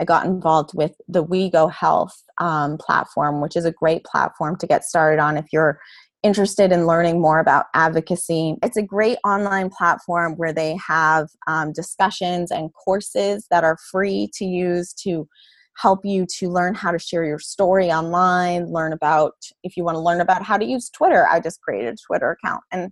I 0.00 0.04
got 0.04 0.26
involved 0.26 0.72
with 0.74 0.96
the 1.06 1.24
WeGo 1.24 1.70
Health 1.72 2.20
um, 2.38 2.78
platform, 2.78 3.40
which 3.40 3.54
is 3.54 3.64
a 3.64 3.70
great 3.70 4.04
platform 4.04 4.56
to 4.56 4.66
get 4.66 4.84
started 4.84 5.20
on 5.20 5.36
if 5.36 5.46
you're 5.52 5.78
interested 6.24 6.72
in 6.72 6.86
learning 6.86 7.20
more 7.20 7.38
about 7.38 7.66
advocacy. 7.74 8.56
It's 8.62 8.78
a 8.78 8.82
great 8.82 9.18
online 9.24 9.68
platform 9.68 10.34
where 10.36 10.54
they 10.54 10.76
have 10.76 11.28
um, 11.46 11.72
discussions 11.72 12.50
and 12.50 12.72
courses 12.72 13.46
that 13.50 13.62
are 13.62 13.76
free 13.92 14.30
to 14.34 14.44
use 14.44 14.94
to 15.04 15.28
help 15.76 16.00
you 16.04 16.26
to 16.38 16.48
learn 16.48 16.74
how 16.74 16.90
to 16.92 16.98
share 16.98 17.24
your 17.24 17.38
story 17.38 17.90
online, 17.90 18.72
learn 18.72 18.92
about, 18.92 19.34
if 19.62 19.76
you 19.76 19.84
want 19.84 19.96
to 19.96 20.00
learn 20.00 20.20
about 20.20 20.42
how 20.42 20.56
to 20.56 20.64
use 20.64 20.88
Twitter. 20.88 21.28
I 21.28 21.40
just 21.40 21.60
created 21.60 21.94
a 21.94 21.96
Twitter 22.06 22.30
account. 22.30 22.62
And 22.72 22.90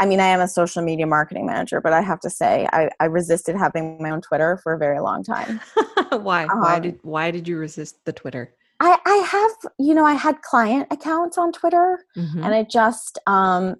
I 0.00 0.06
mean, 0.06 0.18
I 0.18 0.26
am 0.26 0.40
a 0.40 0.48
social 0.48 0.82
media 0.82 1.06
marketing 1.06 1.46
manager, 1.46 1.80
but 1.80 1.92
I 1.92 2.00
have 2.00 2.20
to 2.20 2.30
say, 2.30 2.68
I, 2.72 2.90
I 3.00 3.04
resisted 3.04 3.56
having 3.56 4.02
my 4.02 4.10
own 4.10 4.22
Twitter 4.22 4.58
for 4.62 4.72
a 4.72 4.78
very 4.78 5.00
long 5.00 5.22
time. 5.22 5.60
why? 6.10 6.44
Um, 6.44 6.60
why 6.60 6.78
did 6.80 6.98
Why 7.02 7.30
did 7.30 7.46
you 7.46 7.58
resist 7.58 8.04
the 8.04 8.12
Twitter? 8.12 8.52
I, 8.80 8.98
I 9.04 9.16
have, 9.16 9.72
you 9.78 9.94
know, 9.94 10.04
I 10.04 10.14
had 10.14 10.42
client 10.42 10.88
accounts 10.90 11.38
on 11.38 11.52
Twitter, 11.52 12.04
mm-hmm. 12.16 12.42
and 12.42 12.54
it 12.54 12.70
just, 12.70 13.18
um, 13.26 13.76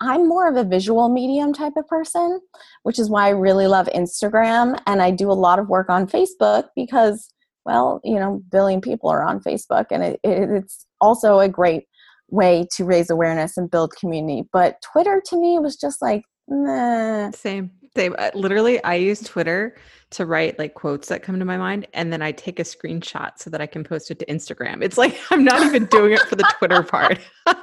I'm 0.00 0.28
more 0.28 0.48
of 0.48 0.56
a 0.56 0.64
visual 0.64 1.08
medium 1.08 1.52
type 1.52 1.74
of 1.76 1.86
person, 1.86 2.40
which 2.84 2.98
is 2.98 3.10
why 3.10 3.26
I 3.26 3.30
really 3.30 3.66
love 3.66 3.88
Instagram, 3.94 4.80
and 4.86 5.02
I 5.02 5.10
do 5.10 5.30
a 5.30 5.34
lot 5.34 5.58
of 5.58 5.68
work 5.68 5.90
on 5.90 6.06
Facebook 6.06 6.68
because 6.76 7.28
well, 7.68 8.00
you 8.02 8.18
know, 8.18 8.42
billion 8.50 8.80
people 8.80 9.10
are 9.10 9.22
on 9.22 9.40
Facebook, 9.40 9.86
and 9.90 10.02
it, 10.02 10.20
it, 10.24 10.48
it's 10.50 10.86
also 11.02 11.38
a 11.38 11.50
great 11.50 11.84
way 12.30 12.66
to 12.74 12.84
raise 12.84 13.10
awareness 13.10 13.58
and 13.58 13.70
build 13.70 13.94
community. 13.94 14.48
But 14.50 14.80
Twitter 14.90 15.22
to 15.26 15.36
me 15.38 15.58
was 15.58 15.76
just 15.76 16.00
like, 16.00 16.22
meh. 16.48 17.30
Same. 17.32 17.70
Same. 17.96 18.14
Uh, 18.18 18.30
literally, 18.34 18.82
I 18.84 18.94
use 18.94 19.20
Twitter 19.20 19.76
to 20.10 20.26
write 20.26 20.58
like 20.58 20.74
quotes 20.74 21.08
that 21.08 21.22
come 21.22 21.38
to 21.38 21.44
my 21.44 21.56
mind, 21.56 21.86
and 21.94 22.12
then 22.12 22.22
I 22.22 22.32
take 22.32 22.58
a 22.58 22.62
screenshot 22.62 23.32
so 23.38 23.50
that 23.50 23.60
I 23.60 23.66
can 23.66 23.84
post 23.84 24.10
it 24.10 24.18
to 24.20 24.26
Instagram. 24.26 24.82
It's 24.82 24.98
like 24.98 25.18
I'm 25.30 25.44
not 25.44 25.64
even 25.64 25.86
doing 25.86 26.12
it 26.12 26.20
for 26.20 26.36
the 26.36 26.50
Twitter 26.58 26.82
part. 26.82 27.18
hey, 27.46 27.54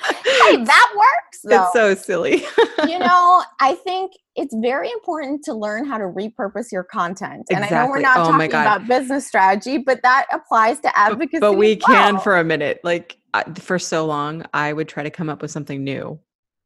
that 0.64 0.94
works. 0.96 1.40
Though. 1.44 1.62
It's 1.64 1.72
so 1.72 1.94
silly. 1.94 2.44
you 2.88 2.98
know, 2.98 3.42
I 3.60 3.74
think 3.84 4.12
it's 4.36 4.54
very 4.60 4.90
important 4.90 5.44
to 5.44 5.54
learn 5.54 5.86
how 5.86 5.98
to 5.98 6.04
repurpose 6.04 6.70
your 6.70 6.84
content. 6.84 7.46
Exactly. 7.50 7.54
And. 7.56 7.64
I 7.64 7.84
know 7.84 7.90
we're 7.90 8.00
not 8.00 8.18
oh 8.18 8.30
talking 8.30 8.50
about 8.50 8.86
business 8.86 9.26
strategy, 9.26 9.78
but 9.78 10.02
that 10.02 10.26
applies 10.32 10.80
to 10.80 10.98
advocacy. 10.98 11.40
But, 11.40 11.52
but 11.52 11.58
we 11.58 11.80
well. 11.88 11.96
can 11.96 12.20
for 12.20 12.38
a 12.38 12.44
minute. 12.44 12.80
Like 12.84 13.18
for 13.58 13.78
so 13.78 14.06
long, 14.06 14.44
I 14.54 14.72
would 14.72 14.88
try 14.88 15.02
to 15.02 15.10
come 15.10 15.28
up 15.28 15.42
with 15.42 15.50
something 15.50 15.82
new 15.82 16.20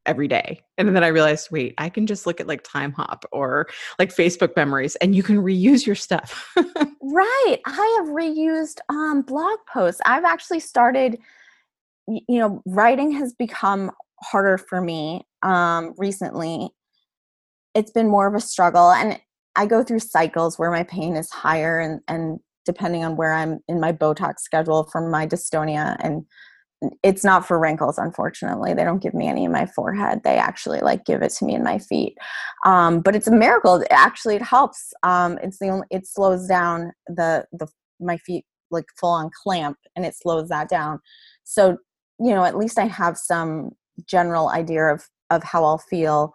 every 0.07 0.27
day. 0.27 0.61
And 0.77 0.95
then 0.95 1.03
I 1.03 1.07
realized, 1.07 1.49
wait, 1.51 1.75
I 1.77 1.89
can 1.89 2.07
just 2.07 2.25
look 2.25 2.41
at 2.41 2.47
like 2.47 2.63
Timehop 2.63 3.23
or 3.31 3.67
like 3.99 4.15
Facebook 4.15 4.55
memories 4.55 4.95
and 4.97 5.13
you 5.13 5.21
can 5.21 5.37
reuse 5.37 5.85
your 5.85 5.95
stuff. 5.95 6.51
right. 6.55 7.57
I 7.65 7.97
have 7.99 8.07
reused 8.07 8.79
um, 8.89 9.21
blog 9.21 9.59
posts. 9.71 10.01
I've 10.05 10.23
actually 10.23 10.61
started 10.61 11.19
you 12.07 12.39
know, 12.39 12.61
writing 12.65 13.11
has 13.11 13.33
become 13.33 13.91
harder 14.21 14.57
for 14.57 14.81
me 14.81 15.25
um, 15.43 15.93
recently. 15.97 16.69
It's 17.75 17.91
been 17.91 18.07
more 18.07 18.27
of 18.27 18.33
a 18.33 18.39
struggle, 18.39 18.91
and 18.91 19.19
I 19.55 19.65
go 19.65 19.83
through 19.83 19.99
cycles 19.99 20.57
where 20.57 20.71
my 20.71 20.83
pain 20.83 21.15
is 21.15 21.29
higher, 21.29 21.79
and 21.79 22.01
and 22.07 22.39
depending 22.65 23.03
on 23.03 23.15
where 23.15 23.33
I'm 23.33 23.59
in 23.67 23.79
my 23.79 23.91
Botox 23.93 24.39
schedule 24.39 24.85
from 24.85 25.11
my 25.11 25.27
dystonia, 25.27 25.97
and 25.99 26.25
it's 27.03 27.23
not 27.23 27.47
for 27.47 27.59
wrinkles, 27.59 27.97
unfortunately. 27.97 28.73
They 28.73 28.83
don't 28.83 29.01
give 29.01 29.13
me 29.13 29.27
any 29.27 29.45
in 29.45 29.51
my 29.51 29.65
forehead. 29.65 30.21
They 30.23 30.37
actually 30.37 30.79
like 30.79 31.05
give 31.05 31.21
it 31.21 31.31
to 31.33 31.45
me 31.45 31.55
in 31.55 31.63
my 31.63 31.79
feet. 31.79 32.15
Um, 32.65 33.01
but 33.01 33.15
it's 33.15 33.27
a 33.27 33.31
miracle. 33.31 33.75
It 33.75 33.87
actually, 33.89 34.35
it 34.35 34.41
helps. 34.43 34.93
Um, 35.03 35.39
it's 35.41 35.57
the 35.59 35.69
only. 35.69 35.87
It 35.89 36.05
slows 36.05 36.47
down 36.47 36.91
the 37.07 37.45
the 37.51 37.67
my 37.99 38.17
feet 38.17 38.45
like 38.69 38.85
full 38.99 39.09
on 39.09 39.31
clamp, 39.43 39.77
and 39.95 40.05
it 40.05 40.15
slows 40.15 40.49
that 40.49 40.69
down. 40.69 40.99
So 41.43 41.77
you 42.19 42.33
know, 42.33 42.43
at 42.43 42.57
least 42.57 42.77
I 42.77 42.85
have 42.85 43.17
some 43.17 43.71
general 44.05 44.49
idea 44.49 44.85
of 44.85 45.03
of 45.29 45.43
how 45.43 45.63
I'll 45.63 45.79
feel 45.79 46.31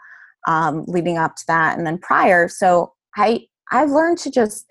um, 0.49 0.85
leading 0.89 1.19
up 1.19 1.37
to 1.37 1.45
that, 1.47 1.79
and 1.79 1.87
then 1.87 1.99
prior. 1.99 2.49
So 2.49 2.93
I 3.17 3.47
I've 3.71 3.91
learned 3.91 4.19
to 4.19 4.31
just 4.31 4.67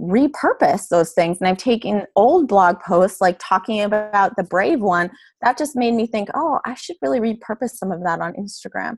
repurpose 0.00 0.88
those 0.88 1.12
things. 1.12 1.38
And 1.38 1.48
i've 1.48 1.58
taken 1.58 2.06
old 2.16 2.48
blog 2.48 2.80
posts 2.80 3.20
like 3.20 3.36
talking 3.38 3.80
about 3.80 4.34
the 4.36 4.42
brave 4.42 4.80
one 4.80 5.10
that 5.42 5.58
just 5.58 5.76
made 5.76 5.94
me 5.94 6.06
think 6.06 6.28
oh 6.34 6.60
i 6.64 6.74
should 6.74 6.96
really 7.02 7.20
repurpose 7.20 7.70
some 7.70 7.92
of 7.92 8.02
that 8.02 8.20
on 8.20 8.32
instagram. 8.34 8.96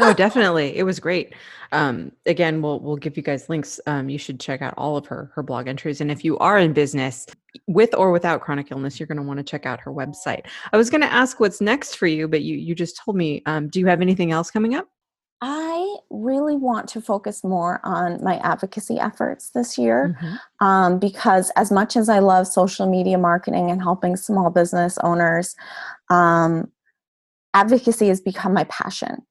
Oh 0.00 0.14
definitely. 0.16 0.76
It 0.76 0.82
was 0.82 1.00
great. 1.00 1.34
Um, 1.72 2.12
again 2.26 2.60
we'll 2.60 2.80
we'll 2.80 2.96
give 2.96 3.16
you 3.16 3.22
guys 3.22 3.48
links. 3.48 3.80
Um, 3.86 4.08
you 4.08 4.18
should 4.18 4.40
check 4.40 4.62
out 4.62 4.74
all 4.76 4.96
of 4.96 5.06
her 5.06 5.30
her 5.34 5.42
blog 5.42 5.68
entries. 5.68 6.00
And 6.00 6.10
if 6.10 6.24
you 6.24 6.38
are 6.38 6.58
in 6.58 6.72
business 6.72 7.26
with 7.66 7.94
or 7.94 8.10
without 8.10 8.40
chronic 8.40 8.70
illness 8.70 8.98
you're 9.00 9.06
going 9.06 9.16
to 9.16 9.22
want 9.22 9.38
to 9.38 9.44
check 9.44 9.64
out 9.64 9.80
her 9.80 9.92
website. 9.92 10.42
I 10.72 10.76
was 10.76 10.90
going 10.90 11.00
to 11.00 11.12
ask 11.12 11.40
what's 11.40 11.60
next 11.60 11.96
for 11.96 12.06
you 12.06 12.28
but 12.28 12.42
you 12.42 12.56
you 12.56 12.74
just 12.74 13.00
told 13.02 13.16
me 13.16 13.42
um, 13.46 13.68
do 13.68 13.80
you 13.80 13.86
have 13.86 14.02
anything 14.02 14.32
else 14.32 14.50
coming 14.50 14.74
up 14.74 14.88
I 15.42 15.96
really 16.08 16.56
want 16.56 16.88
to 16.90 17.00
focus 17.00 17.44
more 17.44 17.80
on 17.84 18.22
my 18.24 18.38
advocacy 18.38 18.98
efforts 18.98 19.50
this 19.50 19.76
year 19.76 20.16
mm-hmm. 20.20 20.66
um, 20.66 20.98
because, 20.98 21.50
as 21.56 21.70
much 21.70 21.94
as 21.96 22.08
I 22.08 22.20
love 22.20 22.46
social 22.46 22.88
media 22.88 23.18
marketing 23.18 23.70
and 23.70 23.82
helping 23.82 24.16
small 24.16 24.50
business 24.50 24.96
owners, 25.02 25.54
um, 26.08 26.72
advocacy 27.52 28.08
has 28.08 28.20
become 28.20 28.54
my 28.54 28.64
passion. 28.64 29.22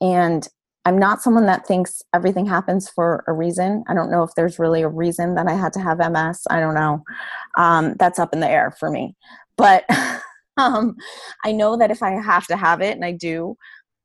And 0.00 0.46
I'm 0.84 0.98
not 0.98 1.22
someone 1.22 1.46
that 1.46 1.66
thinks 1.66 2.02
everything 2.14 2.46
happens 2.46 2.88
for 2.88 3.24
a 3.26 3.32
reason. 3.32 3.84
I 3.88 3.94
don't 3.94 4.10
know 4.10 4.22
if 4.22 4.34
there's 4.34 4.58
really 4.58 4.82
a 4.82 4.88
reason 4.88 5.34
that 5.34 5.46
I 5.46 5.54
had 5.54 5.72
to 5.74 5.80
have 5.80 5.98
MS. 5.98 6.46
I 6.50 6.60
don't 6.60 6.74
know. 6.74 7.02
Um, 7.56 7.94
that's 7.98 8.18
up 8.18 8.32
in 8.32 8.40
the 8.40 8.48
air 8.48 8.74
for 8.78 8.90
me. 8.90 9.14
But 9.56 9.84
um, 10.56 10.96
I 11.44 11.52
know 11.52 11.76
that 11.76 11.90
if 11.90 12.02
I 12.02 12.12
have 12.12 12.46
to 12.46 12.56
have 12.56 12.80
it, 12.80 12.94
and 12.94 13.04
I 13.04 13.12
do, 13.12 13.56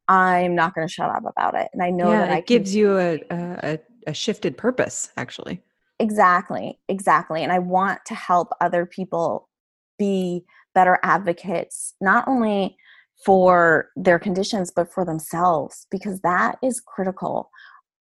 I'm 0.07 0.55
not 0.55 0.75
going 0.75 0.87
to 0.87 0.93
shut 0.93 1.09
up 1.09 1.23
about 1.25 1.55
it. 1.55 1.69
And 1.73 1.81
I 1.81 1.89
know 1.89 2.11
yeah, 2.11 2.27
that 2.27 2.37
it 2.39 2.47
gives 2.47 2.75
you 2.75 2.97
a, 2.97 3.21
a, 3.31 3.79
a 4.07 4.13
shifted 4.13 4.57
purpose, 4.57 5.09
actually. 5.17 5.61
Exactly, 5.99 6.79
exactly. 6.89 7.43
And 7.43 7.51
I 7.51 7.59
want 7.59 7.99
to 8.07 8.15
help 8.15 8.49
other 8.59 8.85
people 8.85 9.47
be 9.97 10.43
better 10.75 10.99
advocates, 11.03 11.93
not 12.01 12.27
only 12.27 12.75
for 13.25 13.89
their 13.95 14.19
conditions, 14.19 14.71
but 14.75 14.91
for 14.91 15.05
themselves, 15.05 15.87
because 15.89 16.19
that 16.21 16.57
is 16.61 16.81
critical. 16.81 17.49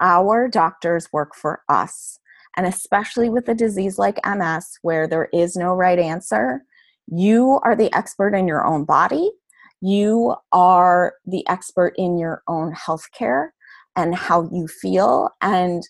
Our 0.00 0.48
doctors 0.48 1.12
work 1.12 1.34
for 1.34 1.62
us. 1.68 2.18
And 2.56 2.66
especially 2.66 3.28
with 3.28 3.48
a 3.48 3.54
disease 3.54 3.98
like 3.98 4.18
MS, 4.26 4.78
where 4.82 5.06
there 5.06 5.28
is 5.32 5.56
no 5.56 5.74
right 5.74 5.98
answer, 5.98 6.62
you 7.06 7.60
are 7.62 7.76
the 7.76 7.94
expert 7.94 8.34
in 8.34 8.48
your 8.48 8.66
own 8.66 8.84
body 8.84 9.30
you 9.82 10.34
are 10.52 11.14
the 11.26 11.46
expert 11.48 11.92
in 11.98 12.16
your 12.16 12.42
own 12.46 12.72
healthcare 12.72 13.48
and 13.96 14.14
how 14.14 14.48
you 14.52 14.68
feel 14.68 15.28
and 15.42 15.82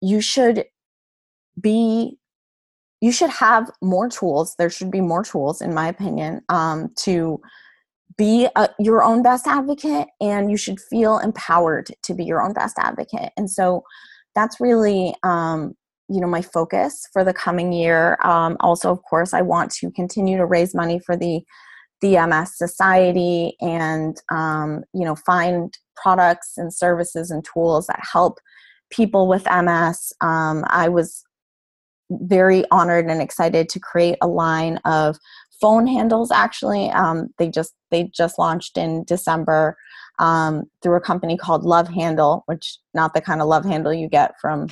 you 0.00 0.20
should 0.20 0.64
be 1.60 2.16
you 3.00 3.12
should 3.12 3.30
have 3.30 3.70
more 3.82 4.08
tools 4.08 4.54
there 4.58 4.70
should 4.70 4.90
be 4.90 5.02
more 5.02 5.22
tools 5.22 5.60
in 5.60 5.74
my 5.74 5.86
opinion 5.86 6.40
um, 6.48 6.90
to 6.96 7.38
be 8.16 8.48
a, 8.56 8.68
your 8.78 9.02
own 9.02 9.22
best 9.22 9.46
advocate 9.46 10.08
and 10.20 10.50
you 10.50 10.56
should 10.56 10.80
feel 10.80 11.18
empowered 11.18 11.88
to 12.02 12.14
be 12.14 12.24
your 12.24 12.42
own 12.42 12.54
best 12.54 12.76
advocate 12.78 13.32
and 13.36 13.50
so 13.50 13.82
that's 14.34 14.60
really 14.60 15.14
um, 15.22 15.74
you 16.08 16.20
know 16.20 16.26
my 16.26 16.42
focus 16.42 17.06
for 17.12 17.22
the 17.22 17.34
coming 17.34 17.72
year. 17.72 18.18
Um, 18.22 18.56
also 18.60 18.90
of 18.90 19.02
course 19.02 19.34
i 19.34 19.42
want 19.42 19.70
to 19.72 19.90
continue 19.90 20.38
to 20.38 20.46
raise 20.46 20.74
money 20.74 20.98
for 20.98 21.16
the 21.16 21.42
the 22.04 22.26
MS 22.26 22.58
Society 22.58 23.56
and 23.62 24.20
um, 24.30 24.84
you 24.92 25.06
know 25.06 25.16
find 25.16 25.76
products 25.96 26.58
and 26.58 26.72
services 26.72 27.30
and 27.30 27.42
tools 27.44 27.86
that 27.86 28.00
help 28.12 28.38
people 28.90 29.26
with 29.26 29.46
MS. 29.46 30.12
Um, 30.20 30.64
I 30.68 30.88
was 30.88 31.24
very 32.10 32.64
honored 32.70 33.06
and 33.06 33.22
excited 33.22 33.70
to 33.70 33.80
create 33.80 34.18
a 34.20 34.28
line 34.28 34.76
of 34.84 35.16
phone 35.62 35.86
handles. 35.86 36.30
Actually, 36.30 36.90
um, 36.90 37.30
they 37.38 37.48
just 37.48 37.72
they 37.90 38.10
just 38.14 38.38
launched 38.38 38.76
in 38.76 39.04
December 39.04 39.74
um, 40.18 40.64
through 40.82 40.96
a 40.96 41.00
company 41.00 41.36
called 41.36 41.64
Love 41.64 41.88
Handle, 41.88 42.44
which 42.46 42.78
not 42.94 43.14
the 43.14 43.20
kind 43.20 43.40
of 43.40 43.48
love 43.48 43.64
handle 43.64 43.92
you 43.92 44.08
get 44.08 44.38
from 44.40 44.68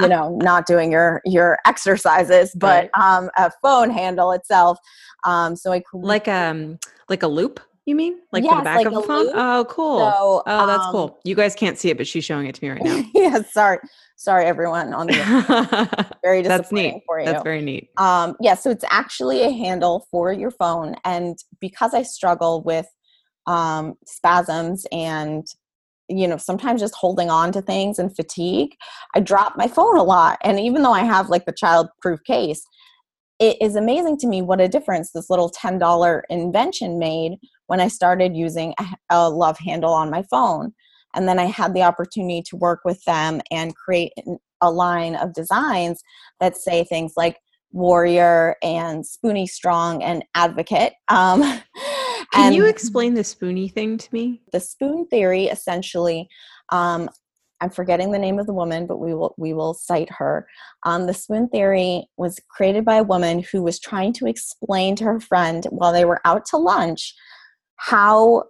you 0.00 0.08
know 0.08 0.36
not 0.42 0.66
doing 0.66 0.92
your 0.92 1.20
your 1.24 1.58
exercises, 1.66 2.52
but 2.54 2.90
right. 2.96 3.02
um, 3.02 3.30
a 3.36 3.50
phone 3.62 3.90
handle 3.90 4.32
itself. 4.32 4.78
Um, 5.24 5.56
so 5.56 5.72
I 5.72 5.82
like 5.92 6.28
um 6.28 6.78
like 7.08 7.22
a 7.22 7.28
loop. 7.28 7.60
You 7.84 7.94
mean 7.94 8.18
like 8.32 8.42
yes, 8.42 8.56
the 8.58 8.64
back 8.64 8.76
like 8.78 8.86
of 8.86 8.94
the 8.94 9.02
phone? 9.02 9.26
Loop. 9.26 9.34
Oh, 9.36 9.64
cool. 9.68 9.98
So, 9.98 10.42
oh, 10.44 10.66
that's 10.66 10.86
um, 10.86 10.92
cool. 10.92 11.20
You 11.24 11.36
guys 11.36 11.54
can't 11.54 11.78
see 11.78 11.88
it, 11.90 11.96
but 11.96 12.06
she's 12.06 12.24
showing 12.24 12.46
it 12.46 12.54
to 12.56 12.64
me 12.64 12.70
right 12.70 12.82
now. 12.82 13.04
yeah, 13.14 13.42
sorry. 13.42 13.78
Sorry, 14.16 14.46
everyone 14.46 14.94
on 14.94 15.08
the 15.08 16.16
very 16.22 16.42
That's 16.42 16.72
neat. 16.72 17.02
for 17.06 17.20
you. 17.20 17.26
That's 17.26 17.44
very 17.44 17.60
neat. 17.60 17.90
Um, 17.98 18.34
yeah, 18.40 18.54
so 18.54 18.70
it's 18.70 18.84
actually 18.90 19.42
a 19.42 19.50
handle 19.50 20.08
for 20.10 20.32
your 20.32 20.50
phone, 20.50 20.96
and 21.04 21.38
because 21.60 21.92
I 21.92 22.02
struggle 22.02 22.62
with 22.62 22.86
um, 23.46 23.94
spasms 24.04 24.86
and 24.92 25.46
you 26.08 26.28
know 26.28 26.36
sometimes 26.36 26.80
just 26.80 26.94
holding 26.94 27.30
on 27.30 27.50
to 27.50 27.60
things 27.60 27.98
and 27.98 28.14
fatigue 28.14 28.76
i 29.14 29.20
drop 29.20 29.56
my 29.56 29.66
phone 29.66 29.96
a 29.96 30.02
lot 30.02 30.38
and 30.44 30.60
even 30.60 30.82
though 30.82 30.92
i 30.92 31.02
have 31.02 31.28
like 31.28 31.44
the 31.46 31.52
child 31.52 31.88
proof 32.00 32.22
case 32.24 32.64
it 33.38 33.56
is 33.60 33.76
amazing 33.76 34.16
to 34.16 34.26
me 34.26 34.40
what 34.40 34.60
a 34.60 34.68
difference 34.68 35.10
this 35.10 35.28
little 35.28 35.50
$10 35.50 36.22
invention 36.30 36.98
made 36.98 37.38
when 37.66 37.80
i 37.80 37.88
started 37.88 38.36
using 38.36 38.72
a, 39.10 39.28
love 39.28 39.58
handle 39.58 39.92
on 39.92 40.08
my 40.08 40.22
phone 40.30 40.72
and 41.14 41.26
then 41.26 41.40
i 41.40 41.44
had 41.44 41.74
the 41.74 41.82
opportunity 41.82 42.40
to 42.40 42.56
work 42.56 42.80
with 42.84 43.02
them 43.04 43.40
and 43.50 43.74
create 43.74 44.12
a 44.60 44.70
line 44.70 45.16
of 45.16 45.32
designs 45.32 46.02
that 46.38 46.56
say 46.56 46.84
things 46.84 47.14
like 47.16 47.38
warrior 47.72 48.56
and 48.62 49.04
spoony 49.04 49.46
strong 49.46 50.02
and 50.02 50.24
advocate 50.34 50.92
um, 51.08 51.42
Can 52.32 52.52
you 52.52 52.66
explain 52.66 53.14
the 53.14 53.24
spoony 53.24 53.68
thing 53.68 53.98
to 53.98 54.08
me? 54.12 54.42
The 54.52 54.60
spoon 54.60 55.06
theory 55.06 55.46
essentially 55.46 56.28
um, 56.70 57.08
I'm 57.60 57.70
forgetting 57.70 58.12
the 58.12 58.18
name 58.18 58.38
of 58.38 58.46
the 58.46 58.52
woman, 58.52 58.86
but 58.86 58.98
we 58.98 59.14
will 59.14 59.34
we 59.38 59.54
will 59.54 59.74
cite 59.74 60.10
her. 60.10 60.46
Um, 60.82 61.06
the 61.06 61.14
spoon 61.14 61.48
theory 61.48 62.06
was 62.16 62.38
created 62.50 62.84
by 62.84 62.96
a 62.96 63.04
woman 63.04 63.42
who 63.50 63.62
was 63.62 63.80
trying 63.80 64.12
to 64.14 64.26
explain 64.26 64.94
to 64.96 65.04
her 65.04 65.20
friend 65.20 65.66
while 65.70 65.92
they 65.92 66.04
were 66.04 66.20
out 66.24 66.44
to 66.46 66.58
lunch 66.58 67.14
how 67.76 68.44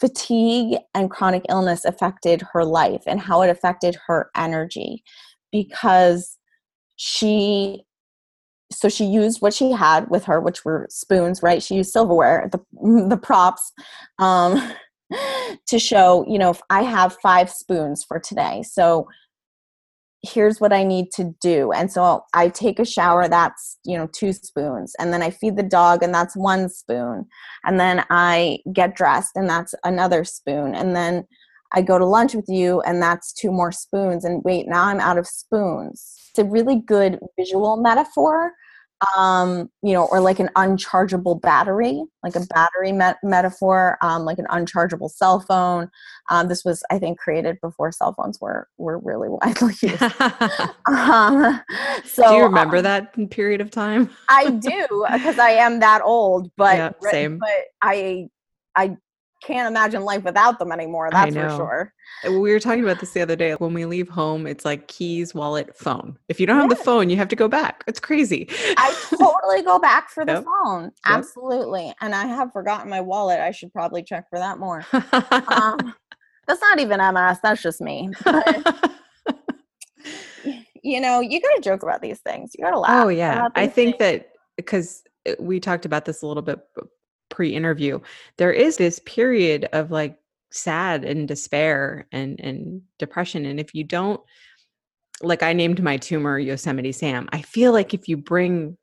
fatigue 0.00 0.78
and 0.94 1.10
chronic 1.10 1.44
illness 1.48 1.84
affected 1.84 2.42
her 2.52 2.64
life 2.64 3.02
and 3.06 3.20
how 3.20 3.42
it 3.42 3.50
affected 3.50 3.96
her 4.06 4.30
energy 4.34 5.04
because 5.52 6.38
she 6.96 7.84
so 8.72 8.88
she 8.88 9.04
used 9.04 9.42
what 9.42 9.52
she 9.52 9.70
had 9.72 10.08
with 10.08 10.24
her, 10.24 10.40
which 10.40 10.64
were 10.64 10.86
spoons, 10.90 11.42
right? 11.42 11.62
She 11.62 11.74
used 11.74 11.92
silverware, 11.92 12.48
the 12.50 12.60
the 13.08 13.18
props, 13.20 13.72
um, 14.18 14.72
to 15.68 15.78
show, 15.78 16.24
you 16.28 16.38
know, 16.38 16.50
if 16.50 16.60
I 16.70 16.82
have 16.82 17.16
five 17.22 17.50
spoons 17.50 18.04
for 18.04 18.18
today, 18.18 18.62
so 18.62 19.08
here's 20.22 20.60
what 20.60 20.72
I 20.72 20.84
need 20.84 21.10
to 21.12 21.34
do. 21.40 21.72
And 21.72 21.90
so 21.90 22.24
I 22.32 22.48
take 22.48 22.78
a 22.78 22.84
shower, 22.84 23.28
that's, 23.28 23.76
you 23.84 23.96
know, 23.96 24.08
two 24.12 24.32
spoons. 24.32 24.94
And 24.98 25.12
then 25.12 25.22
I 25.22 25.30
feed 25.30 25.56
the 25.56 25.62
dog, 25.64 26.02
and 26.02 26.14
that's 26.14 26.36
one 26.36 26.68
spoon. 26.68 27.26
And 27.64 27.80
then 27.80 28.04
I 28.08 28.58
get 28.72 28.94
dressed, 28.94 29.32
and 29.34 29.48
that's 29.48 29.74
another 29.84 30.24
spoon. 30.24 30.74
And 30.74 30.94
then 30.94 31.26
I 31.72 31.82
go 31.82 31.98
to 31.98 32.04
lunch 32.04 32.34
with 32.34 32.48
you, 32.48 32.80
and 32.82 33.02
that's 33.02 33.32
two 33.32 33.50
more 33.50 33.72
spoons. 33.72 34.24
And 34.24 34.42
wait, 34.44 34.68
now 34.68 34.84
I'm 34.84 35.00
out 35.00 35.18
of 35.18 35.26
spoons. 35.26 36.14
It's 36.30 36.38
a 36.38 36.44
really 36.44 36.76
good 36.76 37.18
visual 37.36 37.76
metaphor 37.76 38.52
um, 39.16 39.70
you 39.82 39.92
know, 39.92 40.06
or 40.06 40.20
like 40.20 40.38
an 40.38 40.50
unchargeable 40.56 41.36
battery, 41.36 42.02
like 42.22 42.36
a 42.36 42.40
battery 42.40 42.92
met- 42.92 43.18
metaphor, 43.22 43.98
um, 44.02 44.24
like 44.24 44.38
an 44.38 44.46
unchargeable 44.50 45.08
cell 45.08 45.40
phone. 45.40 45.90
Um, 46.30 46.48
this 46.48 46.64
was, 46.64 46.82
I 46.90 46.98
think, 46.98 47.18
created 47.18 47.58
before 47.60 47.92
cell 47.92 48.14
phones 48.14 48.40
were 48.40 48.68
were 48.78 48.98
really 48.98 49.28
widely 49.42 49.74
used. 49.82 50.02
um, 50.86 51.60
so, 52.04 52.28
do 52.28 52.34
you 52.36 52.42
remember 52.44 52.78
um, 52.78 52.82
that 52.84 53.30
period 53.30 53.60
of 53.60 53.70
time? 53.70 54.10
I 54.28 54.50
do 54.50 55.06
because 55.12 55.38
I 55.38 55.50
am 55.50 55.80
that 55.80 56.02
old, 56.02 56.50
but 56.56 56.76
yeah, 56.76 56.90
same. 57.10 57.38
But 57.38 57.66
I 57.82 58.28
I 58.76 58.96
can't 59.42 59.68
imagine 59.68 60.04
life 60.04 60.22
without 60.24 60.58
them 60.58 60.72
anymore. 60.72 61.10
That's 61.10 61.34
for 61.34 61.50
sure. 61.50 61.94
Uh, 62.26 62.32
we 62.32 62.52
were 62.52 62.60
talking 62.60 62.82
about 62.82 63.00
this 63.00 63.10
the 63.10 63.20
other 63.20 63.36
day. 63.36 63.52
When 63.52 63.74
we 63.74 63.84
leave 63.84 64.08
home, 64.08 64.46
it's 64.46 64.64
like 64.64 64.88
keys, 64.88 65.34
wallet, 65.34 65.76
phone. 65.76 66.18
If 66.28 66.40
you 66.40 66.46
don't 66.46 66.60
have 66.60 66.70
the 66.70 66.76
phone, 66.76 67.10
you 67.10 67.16
have 67.16 67.28
to 67.28 67.36
go 67.36 67.48
back. 67.48 67.84
It's 67.86 68.00
crazy. 68.00 68.48
I 68.76 68.94
totally 69.10 69.62
go 69.62 69.78
back 69.78 70.10
for 70.10 70.24
the 70.24 70.34
yep. 70.34 70.44
phone. 70.44 70.84
Yep. 70.84 70.92
Absolutely. 71.04 71.92
And 72.00 72.14
I 72.14 72.26
have 72.26 72.52
forgotten 72.52 72.88
my 72.88 73.00
wallet. 73.00 73.40
I 73.40 73.50
should 73.50 73.72
probably 73.72 74.02
check 74.02 74.28
for 74.30 74.38
that 74.38 74.58
more. 74.58 74.84
um, 74.92 75.94
that's 76.46 76.60
not 76.60 76.78
even 76.78 76.98
MS. 76.98 77.38
That's 77.42 77.62
just 77.62 77.80
me. 77.80 78.10
But, 78.24 78.94
you 80.82 81.00
know, 81.00 81.20
you 81.20 81.40
got 81.40 81.54
to 81.56 81.60
joke 81.60 81.82
about 81.82 82.00
these 82.00 82.20
things. 82.20 82.52
You 82.56 82.64
got 82.64 82.70
to 82.70 82.78
laugh. 82.78 83.04
Oh 83.04 83.08
yeah, 83.08 83.48
I 83.54 83.66
think 83.66 83.98
things. 83.98 83.98
that 83.98 84.28
because 84.56 85.02
uh, 85.28 85.32
we 85.38 85.60
talked 85.60 85.84
about 85.84 86.04
this 86.04 86.22
a 86.22 86.26
little 86.26 86.42
bit 86.42 86.60
pre-interview 87.32 87.98
there 88.36 88.52
is 88.52 88.76
this 88.76 89.00
period 89.00 89.68
of 89.72 89.90
like 89.90 90.18
sad 90.52 91.04
and 91.04 91.26
despair 91.26 92.06
and 92.12 92.38
and 92.40 92.82
depression 92.98 93.46
and 93.46 93.58
if 93.58 93.74
you 93.74 93.82
don't 93.82 94.20
like 95.22 95.42
I 95.42 95.52
named 95.52 95.82
my 95.82 95.96
tumor 95.96 96.38
Yosemite 96.38 96.92
Sam 96.92 97.28
I 97.32 97.42
feel 97.42 97.72
like 97.72 97.94
if 97.94 98.06
you 98.06 98.16
bring 98.16 98.76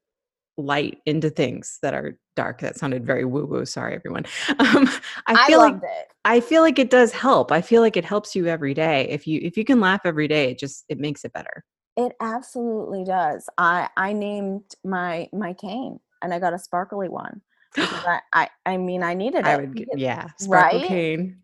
light 0.57 0.97
into 1.05 1.29
things 1.29 1.77
that 1.81 1.93
are 1.93 2.17
dark 2.35 2.59
that 2.61 2.77
sounded 2.77 3.05
very 3.05 3.23
woo 3.23 3.45
woo 3.45 3.65
sorry 3.65 3.95
everyone 3.95 4.25
um, 4.59 4.89
I 5.27 5.45
feel 5.47 5.61
I 5.61 5.69
like 5.69 5.75
it. 5.75 6.07
I 6.25 6.39
feel 6.39 6.61
like 6.61 6.79
it 6.79 6.89
does 6.89 7.11
help 7.11 7.51
I 7.51 7.61
feel 7.61 7.81
like 7.81 7.97
it 7.97 8.05
helps 8.05 8.35
you 8.35 8.47
every 8.47 8.73
day 8.73 9.07
if 9.09 9.27
you 9.27 9.39
if 9.43 9.57
you 9.57 9.63
can 9.63 9.79
laugh 9.79 10.01
every 10.05 10.27
day 10.27 10.51
it 10.51 10.59
just 10.59 10.85
it 10.89 10.99
makes 10.99 11.23
it 11.23 11.33
better 11.33 11.63
it 11.97 12.13
absolutely 12.19 13.03
does 13.03 13.47
I 13.57 13.89
I 13.95 14.13
named 14.13 14.63
my 14.83 15.29
my 15.33 15.53
cane 15.53 15.99
and 16.21 16.33
I 16.33 16.39
got 16.39 16.53
a 16.53 16.59
sparkly 16.59 17.09
one 17.09 17.41
I, 17.77 18.19
I, 18.33 18.49
I 18.65 18.77
mean, 18.77 19.03
I 19.03 19.13
needed 19.13 19.39
it. 19.39 19.45
I 19.45 19.57
would, 19.57 19.85
yeah, 19.95 20.27
sparkle 20.37 20.79
right? 20.79 20.87
cane. 20.87 21.37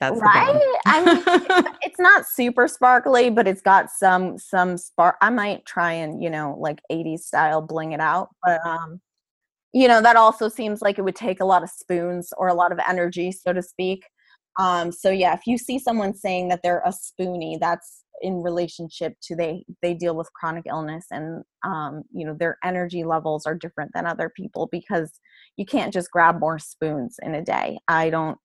That's 0.00 0.18
right. 0.18 0.78
I 0.86 1.04
mean, 1.04 1.74
it's 1.82 1.98
not 1.98 2.24
super 2.26 2.66
sparkly, 2.66 3.28
but 3.28 3.46
it's 3.46 3.60
got 3.60 3.90
some 3.90 4.38
some 4.38 4.78
spark. 4.78 5.16
I 5.20 5.28
might 5.28 5.66
try 5.66 5.92
and 5.92 6.22
you 6.22 6.30
know, 6.30 6.56
like 6.58 6.80
'80s 6.90 7.20
style, 7.20 7.60
bling 7.60 7.92
it 7.92 8.00
out. 8.00 8.30
But 8.42 8.64
um, 8.66 9.00
you 9.74 9.88
know, 9.88 10.00
that 10.00 10.16
also 10.16 10.48
seems 10.48 10.80
like 10.80 10.98
it 10.98 11.02
would 11.02 11.16
take 11.16 11.40
a 11.40 11.44
lot 11.44 11.62
of 11.62 11.68
spoons 11.68 12.32
or 12.38 12.48
a 12.48 12.54
lot 12.54 12.72
of 12.72 12.80
energy, 12.88 13.30
so 13.30 13.52
to 13.52 13.62
speak. 13.62 14.04
Um, 14.58 14.90
so 14.90 15.10
yeah, 15.10 15.34
if 15.34 15.46
you 15.46 15.58
see 15.58 15.78
someone 15.78 16.14
saying 16.14 16.48
that 16.48 16.60
they're 16.62 16.82
a 16.84 16.92
spoonie, 16.92 17.58
that's 17.60 18.04
in 18.20 18.42
relationship 18.42 19.14
to 19.22 19.34
they 19.34 19.64
they 19.82 19.94
deal 19.94 20.16
with 20.16 20.32
chronic 20.32 20.64
illness 20.68 21.06
and 21.10 21.42
um, 21.64 22.02
you 22.12 22.26
know 22.26 22.34
their 22.34 22.58
energy 22.64 23.04
levels 23.04 23.46
are 23.46 23.54
different 23.54 23.90
than 23.94 24.06
other 24.06 24.30
people 24.34 24.68
because 24.70 25.20
you 25.56 25.64
can't 25.64 25.92
just 25.92 26.10
grab 26.10 26.38
more 26.38 26.58
spoons 26.58 27.16
in 27.22 27.34
a 27.34 27.44
day. 27.44 27.78
I 27.88 28.10
don't 28.10 28.38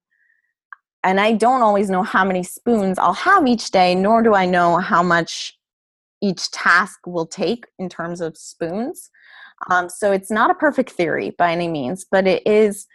and 1.05 1.21
i 1.21 1.31
don't 1.31 1.61
always 1.61 1.89
know 1.89 2.01
how 2.01 2.25
many 2.25 2.41
spoons 2.41 2.97
i'll 2.97 3.13
have 3.13 3.47
each 3.47 3.69
day 3.69 3.93
nor 3.93 4.21
do 4.23 4.33
i 4.33 4.45
know 4.45 4.77
how 4.77 5.03
much 5.03 5.55
each 6.21 6.49
task 6.51 6.99
will 7.05 7.27
take 7.27 7.67
in 7.77 7.89
terms 7.89 8.21
of 8.21 8.37
spoons. 8.37 9.09
Um, 9.69 9.89
so 9.89 10.11
it's 10.11 10.31
not 10.31 10.49
a 10.49 10.55
perfect 10.55 10.91
theory 10.91 11.31
by 11.37 11.51
any 11.51 11.67
means 11.67 12.05
but 12.09 12.27
it 12.27 12.45
is 12.45 12.87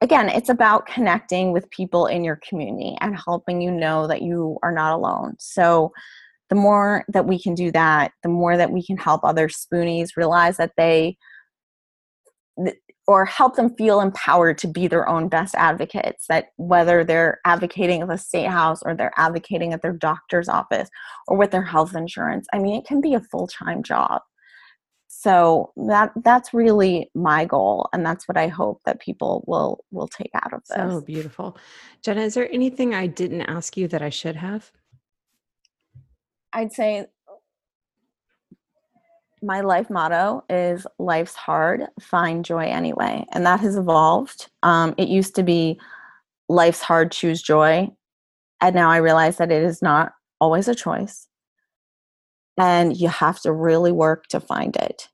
again 0.00 0.28
it's 0.28 0.48
about 0.48 0.86
connecting 0.86 1.52
with 1.52 1.70
people 1.70 2.06
in 2.06 2.24
your 2.24 2.40
community 2.48 2.96
and 3.00 3.16
helping 3.16 3.60
you 3.60 3.70
know 3.70 4.06
that 4.06 4.22
you 4.22 4.58
are 4.62 4.72
not 4.72 4.94
alone. 4.94 5.36
So 5.38 5.92
the 6.50 6.56
more 6.56 7.04
that 7.08 7.26
we 7.26 7.40
can 7.40 7.54
do 7.54 7.70
that, 7.72 8.12
the 8.22 8.28
more 8.28 8.56
that 8.56 8.72
we 8.72 8.84
can 8.84 8.98
help 8.98 9.24
other 9.24 9.48
spoonies 9.48 10.16
realize 10.16 10.56
that 10.58 10.72
they 10.76 11.16
or 13.06 13.24
help 13.24 13.56
them 13.56 13.74
feel 13.76 14.00
empowered 14.00 14.58
to 14.58 14.68
be 14.68 14.86
their 14.86 15.08
own 15.08 15.28
best 15.28 15.54
advocates 15.56 16.26
that 16.28 16.46
whether 16.56 17.02
they're 17.02 17.40
advocating 17.44 18.02
at 18.02 18.08
the 18.08 18.16
state 18.16 18.46
house 18.46 18.82
or 18.84 18.94
they're 18.94 19.12
advocating 19.16 19.72
at 19.72 19.82
their 19.82 19.92
doctor's 19.92 20.48
office 20.48 20.88
or 21.26 21.36
with 21.36 21.50
their 21.50 21.62
health 21.62 21.96
insurance 21.96 22.46
i 22.52 22.58
mean 22.58 22.76
it 22.76 22.86
can 22.86 23.00
be 23.00 23.14
a 23.14 23.20
full-time 23.20 23.82
job. 23.82 24.22
So 25.12 25.72
that 25.88 26.12
that's 26.24 26.54
really 26.54 27.10
my 27.14 27.44
goal 27.44 27.88
and 27.92 28.06
that's 28.06 28.28
what 28.28 28.36
i 28.36 28.46
hope 28.46 28.80
that 28.84 29.00
people 29.00 29.44
will 29.46 29.84
will 29.90 30.08
take 30.08 30.30
out 30.34 30.52
of 30.52 30.62
this. 30.68 30.76
so 30.76 31.00
beautiful. 31.00 31.58
Jenna 32.02 32.22
is 32.22 32.34
there 32.34 32.50
anything 32.52 32.94
i 32.94 33.06
didn't 33.06 33.42
ask 33.42 33.76
you 33.76 33.88
that 33.88 34.02
i 34.02 34.08
should 34.08 34.36
have 34.36 34.70
I'd 36.52 36.72
say 36.72 37.06
my 39.42 39.60
life 39.60 39.88
motto 39.88 40.44
is 40.50 40.86
life's 40.98 41.34
hard, 41.34 41.86
find 42.00 42.44
joy 42.44 42.64
anyway. 42.64 43.24
And 43.32 43.46
that 43.46 43.60
has 43.60 43.76
evolved. 43.76 44.50
Um, 44.62 44.94
it 44.98 45.08
used 45.08 45.34
to 45.36 45.42
be 45.42 45.80
life's 46.48 46.82
hard, 46.82 47.10
choose 47.12 47.42
joy. 47.42 47.88
And 48.60 48.74
now 48.74 48.90
I 48.90 48.98
realize 48.98 49.38
that 49.38 49.50
it 49.50 49.62
is 49.62 49.80
not 49.80 50.12
always 50.40 50.68
a 50.68 50.74
choice. 50.74 51.26
And 52.58 52.94
you 52.96 53.08
have 53.08 53.40
to 53.42 53.52
really 53.52 53.92
work 53.92 54.26
to 54.28 54.40
find 54.40 54.76
it. 54.76 55.08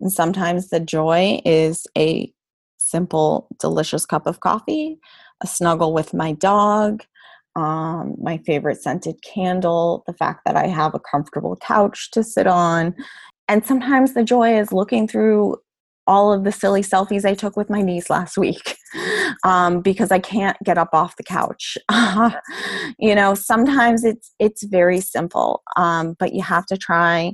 And 0.00 0.12
sometimes 0.12 0.68
the 0.68 0.80
joy 0.80 1.40
is 1.44 1.86
a 1.96 2.30
simple, 2.76 3.48
delicious 3.58 4.04
cup 4.04 4.26
of 4.26 4.40
coffee, 4.40 4.98
a 5.42 5.46
snuggle 5.46 5.94
with 5.94 6.12
my 6.12 6.32
dog, 6.32 7.04
um, 7.58 8.14
my 8.22 8.38
favorite 8.38 8.80
scented 8.80 9.16
candle, 9.22 10.04
the 10.06 10.12
fact 10.12 10.42
that 10.46 10.56
I 10.56 10.68
have 10.68 10.94
a 10.94 11.00
comfortable 11.00 11.56
couch 11.56 12.08
to 12.12 12.22
sit 12.22 12.46
on. 12.46 12.94
And 13.48 13.66
sometimes 13.66 14.14
the 14.14 14.22
joy 14.22 14.56
is 14.56 14.72
looking 14.72 15.08
through 15.08 15.56
all 16.06 16.32
of 16.32 16.44
the 16.44 16.52
silly 16.52 16.82
selfies 16.82 17.24
I 17.24 17.34
took 17.34 17.56
with 17.56 17.68
my 17.68 17.82
niece 17.82 18.08
last 18.10 18.38
week 18.38 18.76
um, 19.44 19.80
because 19.80 20.12
I 20.12 20.20
can't 20.20 20.56
get 20.64 20.78
up 20.78 20.90
off 20.92 21.16
the 21.16 21.24
couch. 21.24 21.76
you 22.98 23.14
know, 23.14 23.34
sometimes 23.34 24.04
it's 24.04 24.32
it's 24.38 24.62
very 24.62 25.00
simple, 25.00 25.62
um, 25.76 26.14
but 26.20 26.34
you 26.34 26.42
have 26.42 26.64
to 26.66 26.76
try 26.76 27.32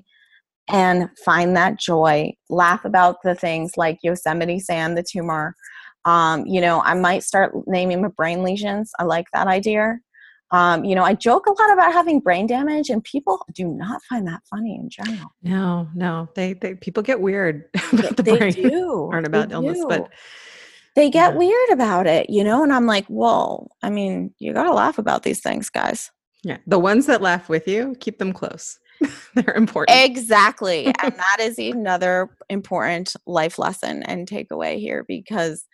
and 0.71 1.11
find 1.23 1.55
that 1.55 1.79
joy. 1.79 2.33
Laugh 2.49 2.87
about 2.87 3.17
the 3.23 3.35
things 3.35 3.73
like 3.77 3.99
Yosemite 4.03 4.59
Sam, 4.59 4.95
the 4.95 5.05
tumor. 5.05 5.55
Um, 6.07 6.47
you 6.47 6.63
know, 6.63 6.81
I 6.81 6.95
might 6.95 7.23
start 7.25 7.53
naming 7.67 8.01
my 8.01 8.09
brain 8.09 8.43
lesions. 8.43 8.91
I 8.99 9.05
like 9.05 9.27
that 9.35 9.49
idea. 9.49 9.99
Um, 10.55 10.85
you 10.85 10.95
know, 10.95 11.03
I 11.03 11.15
joke 11.15 11.47
a 11.49 11.51
lot 11.51 11.73
about 11.73 11.93
having 11.93 12.21
brain 12.21 12.47
damage, 12.47 12.89
and 12.89 13.03
people 13.03 13.45
do 13.53 13.67
not 13.67 14.01
find 14.05 14.25
that 14.29 14.41
funny 14.49 14.77
in 14.77 14.89
general. 14.89 15.35
No, 15.43 15.89
no, 15.97 16.29
they, 16.37 16.53
they 16.53 16.77
people 16.77 17.03
get 17.03 17.21
weird 17.21 17.65
about 17.93 18.17
the 18.17 18.23
they 18.23 18.39
brain. 18.39 18.53
Do. 18.53 19.09
Aren't 19.13 19.27
about 19.27 19.49
they 19.49 19.55
illness, 19.57 19.81
do. 19.81 19.89
but 19.89 20.11
they 20.95 21.11
get 21.11 21.33
yeah. 21.33 21.39
weird 21.39 21.71
about 21.71 22.07
it, 22.07 22.31
you 22.31 22.45
know. 22.45 22.63
And 22.63 22.73
I'm 22.73 22.87
like, 22.87 23.05
whoa. 23.07 23.67
I 23.83 23.91
mean, 23.91 24.33
you 24.39 24.53
got 24.53 24.63
to 24.65 24.73
laugh 24.73 24.97
about 24.97 25.25
these 25.25 25.41
things, 25.41 25.71
guys. 25.71 26.13
Yeah, 26.45 26.59
the 26.69 26.79
ones 26.79 27.07
that 27.07 27.21
laugh 27.21 27.49
with 27.49 27.67
you, 27.67 27.97
keep 27.99 28.21
them 28.21 28.33
close. 28.33 28.79
They're 29.35 29.57
important. 29.57 29.99
Exactly, 30.05 30.87
and 30.87 31.17
that 31.17 31.39
is 31.41 31.59
another 31.59 32.31
important 32.49 33.17
life 33.27 33.59
lesson 33.59 34.05
and 34.05 34.29
takeaway 34.29 34.79
here 34.79 35.05
because 35.09 35.67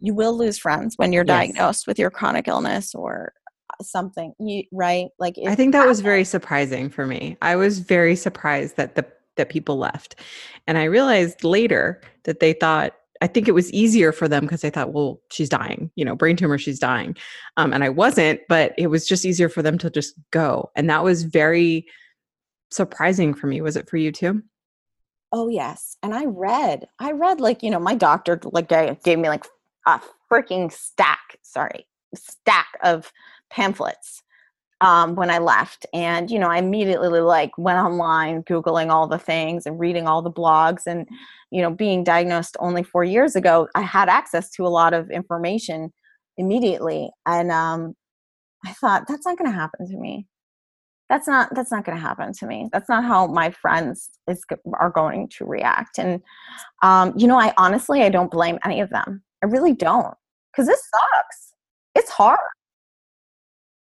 you 0.00 0.14
will 0.14 0.36
lose 0.38 0.56
friends 0.56 0.94
when 0.96 1.12
you're 1.12 1.26
yes. 1.26 1.36
diagnosed 1.36 1.86
with 1.86 1.98
your 1.98 2.10
chronic 2.10 2.48
illness 2.48 2.94
or 2.94 3.34
something 3.80 4.34
you 4.38 4.64
right? 4.72 5.08
Like 5.18 5.36
i 5.46 5.54
think 5.54 5.72
that 5.72 5.78
happened. 5.78 5.88
was 5.90 6.00
very 6.00 6.24
surprising 6.24 6.90
for 6.90 7.06
me. 7.06 7.36
I 7.42 7.56
was 7.56 7.78
very 7.78 8.16
surprised 8.16 8.76
that 8.76 8.94
the 8.94 9.06
that 9.36 9.48
people 9.48 9.78
left. 9.78 10.16
And 10.66 10.78
i 10.78 10.84
realized 10.84 11.44
later 11.44 12.00
that 12.24 12.40
they 12.40 12.52
thought 12.52 12.94
i 13.20 13.26
think 13.26 13.48
it 13.48 13.52
was 13.52 13.72
easier 13.72 14.12
for 14.12 14.28
them 14.28 14.44
because 14.44 14.60
they 14.60 14.70
thought 14.70 14.92
well 14.92 15.20
she's 15.30 15.48
dying 15.48 15.90
you 15.94 16.04
know 16.04 16.14
brain 16.16 16.36
tumor 16.36 16.58
she's 16.58 16.78
dying. 16.78 17.16
Um, 17.56 17.72
and 17.72 17.82
i 17.84 17.88
wasn't 17.88 18.40
but 18.48 18.74
it 18.76 18.88
was 18.88 19.06
just 19.06 19.24
easier 19.24 19.48
for 19.48 19.62
them 19.62 19.78
to 19.78 19.90
just 19.90 20.14
go. 20.30 20.70
And 20.76 20.90
that 20.90 21.04
was 21.04 21.22
very 21.24 21.86
surprising 22.70 23.34
for 23.34 23.46
me. 23.46 23.60
Was 23.60 23.76
it 23.76 23.88
for 23.88 23.98
you 23.98 24.10
too? 24.10 24.42
Oh 25.30 25.48
yes. 25.48 25.96
And 26.02 26.14
i 26.14 26.24
read 26.24 26.86
i 26.98 27.12
read 27.12 27.40
like 27.40 27.62
you 27.62 27.70
know 27.70 27.78
my 27.78 27.94
doctor 27.94 28.38
like 28.44 28.68
gave 28.68 29.18
me 29.18 29.28
like 29.28 29.44
a 29.86 30.00
freaking 30.30 30.70
stack 30.72 31.38
sorry 31.42 31.86
stack 32.14 32.68
of 32.82 33.12
pamphlets 33.52 34.22
um, 34.80 35.14
when 35.14 35.30
I 35.30 35.38
left. 35.38 35.86
And, 35.92 36.30
you 36.30 36.38
know, 36.38 36.48
I 36.48 36.58
immediately 36.58 37.20
like 37.20 37.56
went 37.56 37.78
online, 37.78 38.42
Googling 38.42 38.90
all 38.90 39.06
the 39.06 39.18
things 39.18 39.66
and 39.66 39.78
reading 39.78 40.08
all 40.08 40.22
the 40.22 40.30
blogs. 40.30 40.86
And, 40.86 41.08
you 41.50 41.62
know, 41.62 41.70
being 41.70 42.02
diagnosed 42.02 42.56
only 42.58 42.82
four 42.82 43.04
years 43.04 43.36
ago, 43.36 43.68
I 43.76 43.82
had 43.82 44.08
access 44.08 44.50
to 44.52 44.66
a 44.66 44.68
lot 44.68 44.92
of 44.92 45.10
information 45.10 45.92
immediately. 46.36 47.10
And 47.26 47.52
um, 47.52 47.94
I 48.66 48.72
thought, 48.72 49.04
that's 49.06 49.26
not 49.26 49.38
going 49.38 49.50
to 49.50 49.56
happen 49.56 49.88
to 49.88 49.96
me. 49.96 50.26
That's 51.08 51.28
not 51.28 51.54
that's 51.54 51.70
not 51.70 51.84
going 51.84 51.98
to 51.98 52.02
happen 52.02 52.32
to 52.32 52.46
me. 52.46 52.70
That's 52.72 52.88
not 52.88 53.04
how 53.04 53.26
my 53.26 53.50
friends 53.50 54.08
is 54.26 54.42
are 54.80 54.88
going 54.88 55.28
to 55.36 55.44
react. 55.44 55.98
And 55.98 56.22
um, 56.82 57.12
you 57.18 57.26
know, 57.26 57.38
I 57.38 57.52
honestly 57.58 58.02
I 58.02 58.08
don't 58.08 58.30
blame 58.30 58.58
any 58.64 58.80
of 58.80 58.88
them. 58.88 59.22
I 59.42 59.46
really 59.46 59.74
don't, 59.74 60.14
because 60.50 60.66
this 60.68 60.80
sucks. 60.80 61.52
It's 61.94 62.10
hard. 62.10 62.38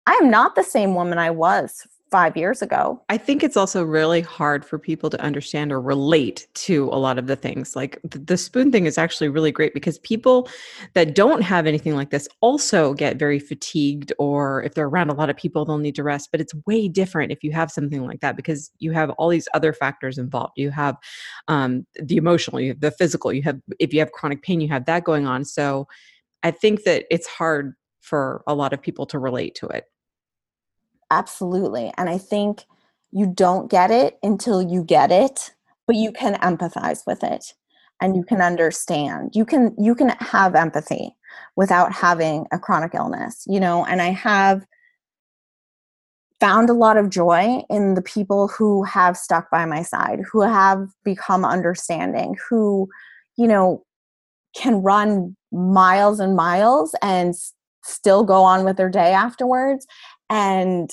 I 0.06 0.12
am 0.22 0.30
not 0.30 0.54
the 0.54 0.62
same 0.62 0.94
woman 0.94 1.18
I 1.18 1.30
was 1.30 1.86
five 2.10 2.36
years 2.36 2.62
ago. 2.62 3.02
I 3.08 3.18
think 3.18 3.42
it's 3.42 3.56
also 3.56 3.82
really 3.82 4.20
hard 4.20 4.64
for 4.64 4.78
people 4.78 5.10
to 5.10 5.20
understand 5.20 5.72
or 5.72 5.80
relate 5.80 6.46
to 6.54 6.88
a 6.92 6.98
lot 6.98 7.18
of 7.18 7.26
the 7.26 7.34
things. 7.34 7.74
Like 7.74 7.98
the 8.04 8.36
spoon 8.36 8.70
thing 8.70 8.86
is 8.86 8.96
actually 8.96 9.28
really 9.28 9.50
great 9.50 9.74
because 9.74 9.98
people 9.98 10.48
that 10.94 11.16
don't 11.16 11.42
have 11.42 11.66
anything 11.66 11.96
like 11.96 12.10
this 12.10 12.28
also 12.40 12.94
get 12.94 13.18
very 13.18 13.40
fatigued, 13.40 14.12
or 14.18 14.62
if 14.62 14.74
they're 14.74 14.86
around 14.86 15.10
a 15.10 15.14
lot 15.14 15.30
of 15.30 15.36
people, 15.36 15.64
they'll 15.64 15.78
need 15.78 15.96
to 15.96 16.04
rest. 16.04 16.28
But 16.30 16.40
it's 16.40 16.54
way 16.64 16.86
different 16.86 17.32
if 17.32 17.42
you 17.42 17.50
have 17.52 17.72
something 17.72 18.06
like 18.06 18.20
that 18.20 18.36
because 18.36 18.70
you 18.78 18.92
have 18.92 19.10
all 19.10 19.28
these 19.28 19.48
other 19.52 19.72
factors 19.72 20.16
involved. 20.16 20.52
You 20.56 20.70
have 20.70 20.96
um, 21.48 21.86
the 22.00 22.16
emotional, 22.16 22.60
you 22.60 22.68
have 22.68 22.80
the 22.80 22.92
physical, 22.92 23.32
you 23.32 23.42
have, 23.42 23.60
if 23.80 23.92
you 23.92 23.98
have 23.98 24.12
chronic 24.12 24.42
pain, 24.42 24.60
you 24.60 24.68
have 24.68 24.86
that 24.86 25.02
going 25.02 25.26
on. 25.26 25.44
So 25.44 25.88
I 26.44 26.52
think 26.52 26.84
that 26.84 27.04
it's 27.10 27.26
hard 27.26 27.74
for 28.00 28.44
a 28.46 28.54
lot 28.54 28.72
of 28.72 28.80
people 28.80 29.06
to 29.06 29.18
relate 29.18 29.56
to 29.56 29.66
it. 29.66 29.86
Absolutely. 31.10 31.92
And 31.96 32.08
I 32.08 32.18
think 32.18 32.64
you 33.12 33.26
don't 33.26 33.70
get 33.70 33.90
it 33.90 34.18
until 34.22 34.60
you 34.60 34.82
get 34.82 35.10
it, 35.12 35.52
but 35.86 35.96
you 35.96 36.12
can 36.12 36.34
empathize 36.40 37.06
with 37.06 37.22
it 37.22 37.54
and 38.00 38.16
you 38.16 38.24
can 38.24 38.40
understand. 38.40 39.30
You 39.34 39.44
can 39.44 39.74
you 39.78 39.94
can 39.94 40.10
have 40.20 40.54
empathy 40.54 41.14
without 41.54 41.92
having 41.92 42.46
a 42.52 42.58
chronic 42.58 42.94
illness, 42.94 43.44
you 43.46 43.60
know, 43.60 43.84
and 43.86 44.02
I 44.02 44.10
have 44.10 44.66
found 46.40 46.68
a 46.68 46.74
lot 46.74 46.96
of 46.98 47.08
joy 47.08 47.62
in 47.70 47.94
the 47.94 48.02
people 48.02 48.48
who 48.48 48.82
have 48.84 49.16
stuck 49.16 49.50
by 49.50 49.64
my 49.64 49.82
side, 49.82 50.20
who 50.30 50.42
have 50.42 50.88
become 51.04 51.44
understanding, 51.44 52.36
who, 52.48 52.88
you 53.38 53.48
know, 53.48 53.82
can 54.56 54.82
run 54.82 55.36
miles 55.52 56.20
and 56.20 56.36
miles 56.36 56.94
and 57.02 57.34
still 57.84 58.24
go 58.24 58.42
on 58.42 58.64
with 58.64 58.76
their 58.76 58.90
day 58.90 59.12
afterwards 59.12 59.86
and 60.30 60.90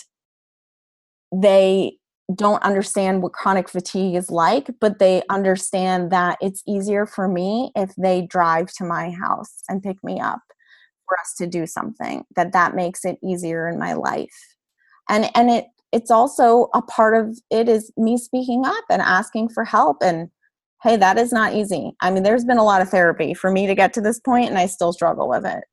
they 1.33 1.97
don't 2.33 2.63
understand 2.63 3.21
what 3.21 3.33
chronic 3.33 3.67
fatigue 3.67 4.15
is 4.15 4.31
like, 4.31 4.69
but 4.79 4.99
they 4.99 5.23
understand 5.29 6.11
that 6.11 6.37
it's 6.41 6.63
easier 6.67 7.05
for 7.05 7.27
me 7.27 7.71
if 7.75 7.93
they 7.97 8.21
drive 8.21 8.71
to 8.73 8.85
my 8.85 9.11
house 9.11 9.63
and 9.67 9.83
pick 9.83 9.97
me 10.03 10.19
up 10.19 10.41
for 11.07 11.17
us 11.19 11.33
to 11.37 11.47
do 11.47 11.67
something 11.67 12.23
that 12.35 12.53
that 12.53 12.75
makes 12.75 13.03
it 13.03 13.17
easier 13.23 13.67
in 13.67 13.77
my 13.77 13.93
life. 13.93 14.55
And 15.09 15.29
and 15.35 15.49
it 15.49 15.65
it's 15.91 16.09
also 16.09 16.69
a 16.73 16.81
part 16.81 17.15
of 17.15 17.37
it 17.51 17.69
is 17.69 17.91
me 17.97 18.17
speaking 18.17 18.65
up 18.65 18.85
and 18.89 19.01
asking 19.01 19.49
for 19.49 19.65
help 19.65 19.97
and 20.01 20.29
hey, 20.81 20.97
that 20.97 21.17
is 21.17 21.31
not 21.31 21.53
easy. 21.53 21.95
I 22.01 22.11
mean, 22.11 22.23
there's 22.23 22.43
been 22.43 22.57
a 22.57 22.63
lot 22.63 22.81
of 22.81 22.89
therapy 22.89 23.33
for 23.33 23.49
me 23.49 23.67
to 23.67 23.75
get 23.75 23.93
to 23.93 24.01
this 24.01 24.19
point 24.19 24.49
and 24.49 24.57
I 24.57 24.65
still 24.65 24.91
struggle 24.91 25.29
with 25.29 25.45
it. 25.45 25.63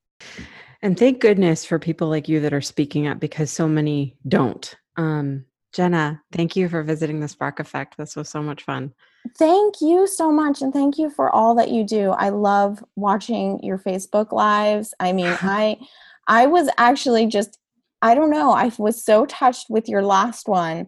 And 0.82 0.98
thank 0.98 1.20
goodness 1.20 1.64
for 1.64 1.78
people 1.78 2.08
like 2.08 2.28
you 2.28 2.40
that 2.40 2.54
are 2.54 2.60
speaking 2.60 3.06
up 3.06 3.20
because 3.20 3.50
so 3.50 3.68
many 3.68 4.16
don't. 4.26 4.74
Um, 4.96 5.44
Jenna, 5.72 6.22
thank 6.32 6.56
you 6.56 6.68
for 6.68 6.82
visiting 6.82 7.20
the 7.20 7.28
Spark 7.28 7.60
Effect. 7.60 7.96
This 7.96 8.16
was 8.16 8.28
so 8.28 8.42
much 8.42 8.64
fun. 8.64 8.92
Thank 9.38 9.80
you 9.80 10.06
so 10.06 10.32
much. 10.32 10.62
And 10.62 10.72
thank 10.72 10.98
you 10.98 11.10
for 11.10 11.30
all 11.30 11.54
that 11.56 11.70
you 11.70 11.84
do. 11.84 12.10
I 12.10 12.30
love 12.30 12.82
watching 12.96 13.62
your 13.62 13.78
Facebook 13.78 14.32
lives. 14.32 14.94
I 14.98 15.12
mean, 15.12 15.26
I 15.42 15.78
I 16.26 16.46
was 16.46 16.68
actually 16.78 17.26
just 17.26 17.58
I 18.02 18.14
don't 18.14 18.30
know, 18.30 18.52
I 18.52 18.72
was 18.78 19.04
so 19.04 19.26
touched 19.26 19.68
with 19.68 19.88
your 19.88 20.02
last 20.02 20.48
one 20.48 20.86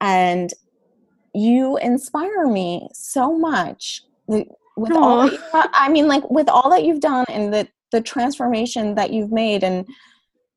and 0.00 0.50
you 1.34 1.76
inspire 1.76 2.46
me 2.46 2.88
so 2.94 3.36
much 3.36 4.02
with 4.26 4.48
Aww. 4.78 4.96
all 4.96 5.30
you, 5.30 5.38
I 5.52 5.90
mean 5.90 6.08
like 6.08 6.28
with 6.30 6.48
all 6.48 6.70
that 6.70 6.84
you've 6.84 7.00
done 7.00 7.26
and 7.28 7.52
the 7.52 7.68
the 7.94 8.00
transformation 8.00 8.96
that 8.96 9.12
you've 9.12 9.30
made 9.30 9.62
and 9.62 9.86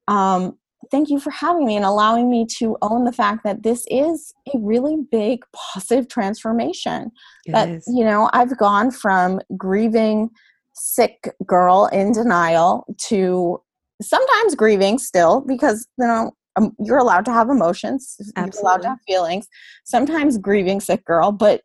um 0.08 0.58
thank 0.89 1.10
you 1.10 1.19
for 1.19 1.30
having 1.30 1.67
me 1.67 1.76
and 1.76 1.86
allowing 1.86 2.32
me 2.32 2.47
to 2.58 2.76
own 2.82 3.04
the 3.04 3.12
fact 3.12 3.43
that 3.43 3.62
this 3.62 3.86
is 3.91 4.34
a 4.54 4.58
really 4.58 4.97
big 5.12 5.43
positive 5.54 6.08
transformation 6.08 7.12
it 7.45 7.52
that 7.52 7.69
is. 7.69 7.84
you 7.88 8.04
know 8.04 8.28
i've 8.34 8.58
gone 8.58 8.89
from 8.89 9.39
grieving 9.56 10.30
sick 10.73 11.32
girl 11.45 11.88
in 11.93 12.12
denial 12.12 12.84
to 12.97 13.62
sometimes 14.02 14.56
grieving 14.56 14.97
still 14.97 15.41
because 15.41 15.88
you 16.00 16.08
know 16.08 16.32
um, 16.56 16.76
you're 16.80 16.97
allowed 16.97 17.26
to 17.26 17.32
have 17.32 17.50
emotions 17.52 18.15
Absolutely. 18.36 18.52
you're 18.52 18.62
allowed 18.63 18.82
to 18.82 18.89
have 18.89 19.00
feelings 19.06 19.47
sometimes 19.86 20.39
grieving 20.39 20.80
sick 20.80 21.06
girl 21.06 21.32
but 21.32 21.62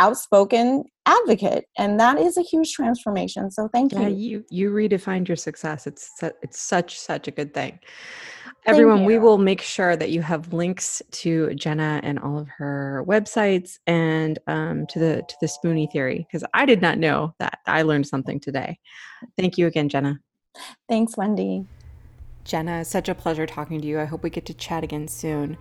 outspoken 0.00 0.82
advocate 1.04 1.66
and 1.76 2.00
that 2.00 2.18
is 2.18 2.38
a 2.38 2.42
huge 2.42 2.72
transformation 2.72 3.50
so 3.50 3.68
thank 3.68 3.92
yeah, 3.92 4.08
you. 4.08 4.16
you 4.16 4.44
you 4.50 4.70
redefined 4.70 5.28
your 5.28 5.36
success 5.36 5.86
it's 5.86 6.10
it's 6.42 6.58
such 6.60 6.98
such 6.98 7.28
a 7.28 7.30
good 7.30 7.52
thing. 7.52 7.78
Everyone 8.66 9.04
we 9.04 9.18
will 9.18 9.38
make 9.38 9.60
sure 9.60 9.96
that 9.96 10.10
you 10.10 10.22
have 10.22 10.52
links 10.54 11.02
to 11.12 11.54
jenna 11.54 12.00
and 12.02 12.18
all 12.18 12.38
of 12.38 12.48
her 12.48 13.04
websites 13.06 13.78
and 13.86 14.38
um, 14.46 14.86
to 14.86 14.98
the 14.98 15.22
to 15.28 15.34
the 15.42 15.46
spoonie 15.46 15.90
theory 15.92 16.26
because 16.26 16.44
i 16.54 16.64
did 16.64 16.80
not 16.80 16.98
know 16.98 17.34
that 17.38 17.58
i 17.66 17.82
learned 17.82 18.06
something 18.06 18.40
today. 18.40 18.78
Thank 19.36 19.58
you 19.58 19.66
again 19.66 19.88
jenna. 19.88 20.18
Thanks 20.88 21.16
wendy. 21.16 21.66
Jenna 22.44 22.80
it's 22.80 22.90
such 22.90 23.10
a 23.10 23.14
pleasure 23.14 23.46
talking 23.46 23.80
to 23.82 23.86
you 23.86 24.00
i 24.00 24.06
hope 24.06 24.22
we 24.22 24.30
get 24.30 24.46
to 24.46 24.54
chat 24.54 24.82
again 24.82 25.08
soon 25.08 25.58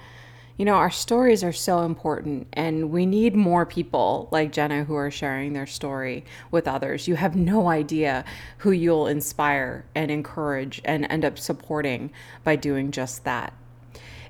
you 0.60 0.65
know, 0.65 0.76
our 0.76 0.91
stories 0.91 1.41
are 1.41 1.54
so 1.54 1.84
important, 1.84 2.45
and 2.52 2.91
we 2.91 3.06
need 3.06 3.34
more 3.34 3.65
people 3.65 4.28
like 4.30 4.52
Jenna 4.52 4.84
who 4.84 4.93
are 4.93 5.10
sharing 5.10 5.54
their 5.54 5.65
story 5.65 6.26
with 6.52 6.67
others. 6.67 7.08
You 7.08 7.15
have 7.15 7.34
no 7.34 7.69
idea 7.69 8.26
who 8.58 8.72
you'll 8.72 9.08
inspire 9.08 9.86
and 9.95 10.12
encourage 10.12 10.82
and 10.84 11.08
end 11.10 11.24
up 11.24 11.39
supporting 11.39 12.12
by 12.43 12.58
doing 12.58 12.91
just 12.91 13.24
that. 13.24 13.54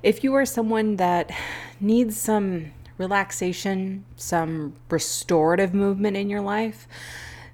If 0.04 0.22
you 0.22 0.32
are 0.34 0.46
someone 0.46 0.98
that 0.98 1.32
needs 1.80 2.16
some 2.16 2.70
relaxation, 2.96 4.04
some 4.14 4.74
restorative 4.88 5.74
movement 5.74 6.16
in 6.16 6.30
your 6.30 6.42
life, 6.42 6.86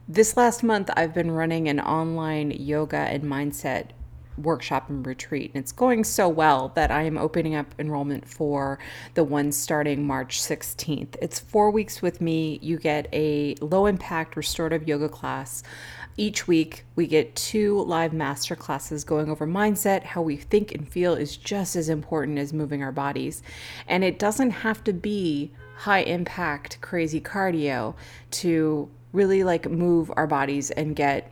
this 0.07 0.36
last 0.36 0.62
month, 0.62 0.90
I've 0.94 1.14
been 1.14 1.30
running 1.30 1.66
an 1.66 1.80
online 1.80 2.50
yoga 2.50 2.98
and 2.98 3.22
mindset 3.24 3.92
workshop 4.39 4.89
and 4.89 5.07
retreat. 5.07 5.53
And 5.55 5.62
it's 5.62 5.72
going 5.72 6.05
so 6.05 6.28
well 6.28 6.72
that 6.74 6.91
I 6.91 7.03
am 7.03 7.18
opening 7.18 7.55
up 7.55 7.74
enrollment 7.78 8.28
for 8.28 8.78
the 9.14 9.24
one 9.24 9.53
starting 9.53 10.07
March 10.07 10.41
16th. 10.41 11.16
It's 11.20 11.39
four 11.39 11.70
weeks 11.70 12.03
with 12.03 12.20
me. 12.20 12.59
You 12.62 12.78
get 12.78 13.09
a 13.12 13.55
low 13.61 13.87
impact 13.87 14.37
restorative 14.37 14.89
yoga 14.89 15.09
class. 15.09 15.62
Each 16.18 16.49
week, 16.49 16.84
we 16.95 17.07
get 17.07 17.37
two 17.37 17.82
live 17.82 18.14
master 18.14 18.57
classes 18.57 19.05
going 19.05 19.28
over 19.28 19.47
mindset. 19.47 20.03
How 20.03 20.22
we 20.22 20.37
think 20.37 20.72
and 20.72 20.89
feel 20.89 21.14
is 21.14 21.37
just 21.37 21.76
as 21.76 21.91
important 21.91 22.39
as 22.39 22.55
moving 22.55 22.82
our 22.82 22.93
bodies. 22.93 23.43
And 23.87 24.03
it 24.03 24.18
doesn't 24.18 24.51
have 24.51 24.82
to 24.84 24.95
be 24.95 25.53
high 25.76 26.01
impact, 26.01 26.80
crazy 26.80 27.20
cardio 27.20 27.95
to 28.30 28.89
really 29.12 29.45
like 29.45 29.68
move 29.70 30.11
our 30.16 30.26
bodies 30.26 30.70
and 30.70 30.97
get 30.97 31.30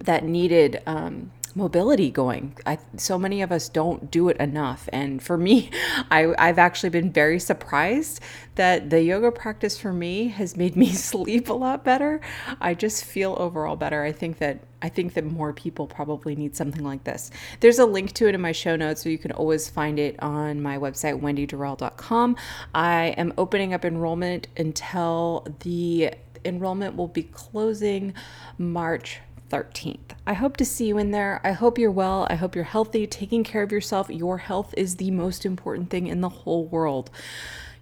that 0.00 0.24
needed 0.24 0.82
um, 0.86 1.30
mobility 1.54 2.10
going. 2.10 2.56
I, 2.66 2.78
so 2.96 3.18
many 3.18 3.42
of 3.42 3.52
us 3.52 3.68
don't 3.68 4.10
do 4.10 4.28
it 4.28 4.36
enough. 4.38 4.88
And 4.92 5.22
for 5.22 5.38
me, 5.38 5.70
I, 6.10 6.34
I've 6.38 6.58
actually 6.58 6.90
been 6.90 7.12
very 7.12 7.38
surprised 7.38 8.20
that 8.56 8.90
the 8.90 9.02
yoga 9.02 9.30
practice 9.30 9.78
for 9.78 9.92
me 9.92 10.28
has 10.28 10.56
made 10.56 10.76
me 10.76 10.92
sleep 10.92 11.48
a 11.48 11.52
lot 11.52 11.84
better. 11.84 12.20
I 12.60 12.74
just 12.74 13.04
feel 13.04 13.36
overall 13.38 13.76
better. 13.76 14.02
I 14.02 14.12
think 14.12 14.38
that 14.38 14.60
I 14.82 14.90
think 14.90 15.14
that 15.14 15.24
more 15.24 15.54
people 15.54 15.86
probably 15.86 16.36
need 16.36 16.54
something 16.54 16.84
like 16.84 17.04
this. 17.04 17.30
There's 17.60 17.78
a 17.78 17.86
link 17.86 18.12
to 18.14 18.28
it 18.28 18.34
in 18.34 18.42
my 18.42 18.52
show 18.52 18.76
notes, 18.76 19.02
so 19.02 19.08
you 19.08 19.16
can 19.16 19.32
always 19.32 19.70
find 19.70 19.98
it 19.98 20.22
on 20.22 20.60
my 20.60 20.76
website, 20.76 21.18
wendydorrel.com. 21.18 22.36
I 22.74 23.14
am 23.16 23.32
opening 23.38 23.72
up 23.72 23.86
enrollment 23.86 24.48
until 24.58 25.46
the 25.60 26.12
enrollment 26.44 26.96
will 26.96 27.08
be 27.08 27.22
closing 27.22 28.12
March 28.58 29.20
13th. 29.54 30.16
I 30.26 30.32
hope 30.32 30.56
to 30.56 30.64
see 30.64 30.86
you 30.86 30.98
in 30.98 31.12
there. 31.12 31.40
I 31.44 31.52
hope 31.52 31.78
you're 31.78 31.92
well. 31.92 32.26
I 32.28 32.34
hope 32.34 32.56
you're 32.56 32.64
healthy, 32.64 33.06
taking 33.06 33.44
care 33.44 33.62
of 33.62 33.70
yourself. 33.70 34.10
Your 34.10 34.38
health 34.38 34.74
is 34.76 34.96
the 34.96 35.12
most 35.12 35.46
important 35.46 35.90
thing 35.90 36.08
in 36.08 36.20
the 36.22 36.28
whole 36.28 36.64
world. 36.66 37.08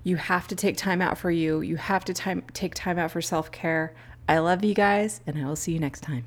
You 0.04 0.16
have 0.16 0.46
to 0.48 0.56
take 0.56 0.76
time 0.76 1.00
out 1.00 1.16
for 1.16 1.30
you. 1.30 1.62
You 1.62 1.76
have 1.76 2.04
to 2.04 2.12
time 2.12 2.42
take 2.52 2.74
time 2.74 2.98
out 2.98 3.10
for 3.10 3.22
self-care. 3.22 3.94
I 4.28 4.38
love 4.38 4.62
you 4.62 4.74
guys 4.74 5.22
and 5.26 5.38
I 5.38 5.46
will 5.46 5.56
see 5.56 5.72
you 5.72 5.78
next 5.78 6.00
time. 6.02 6.26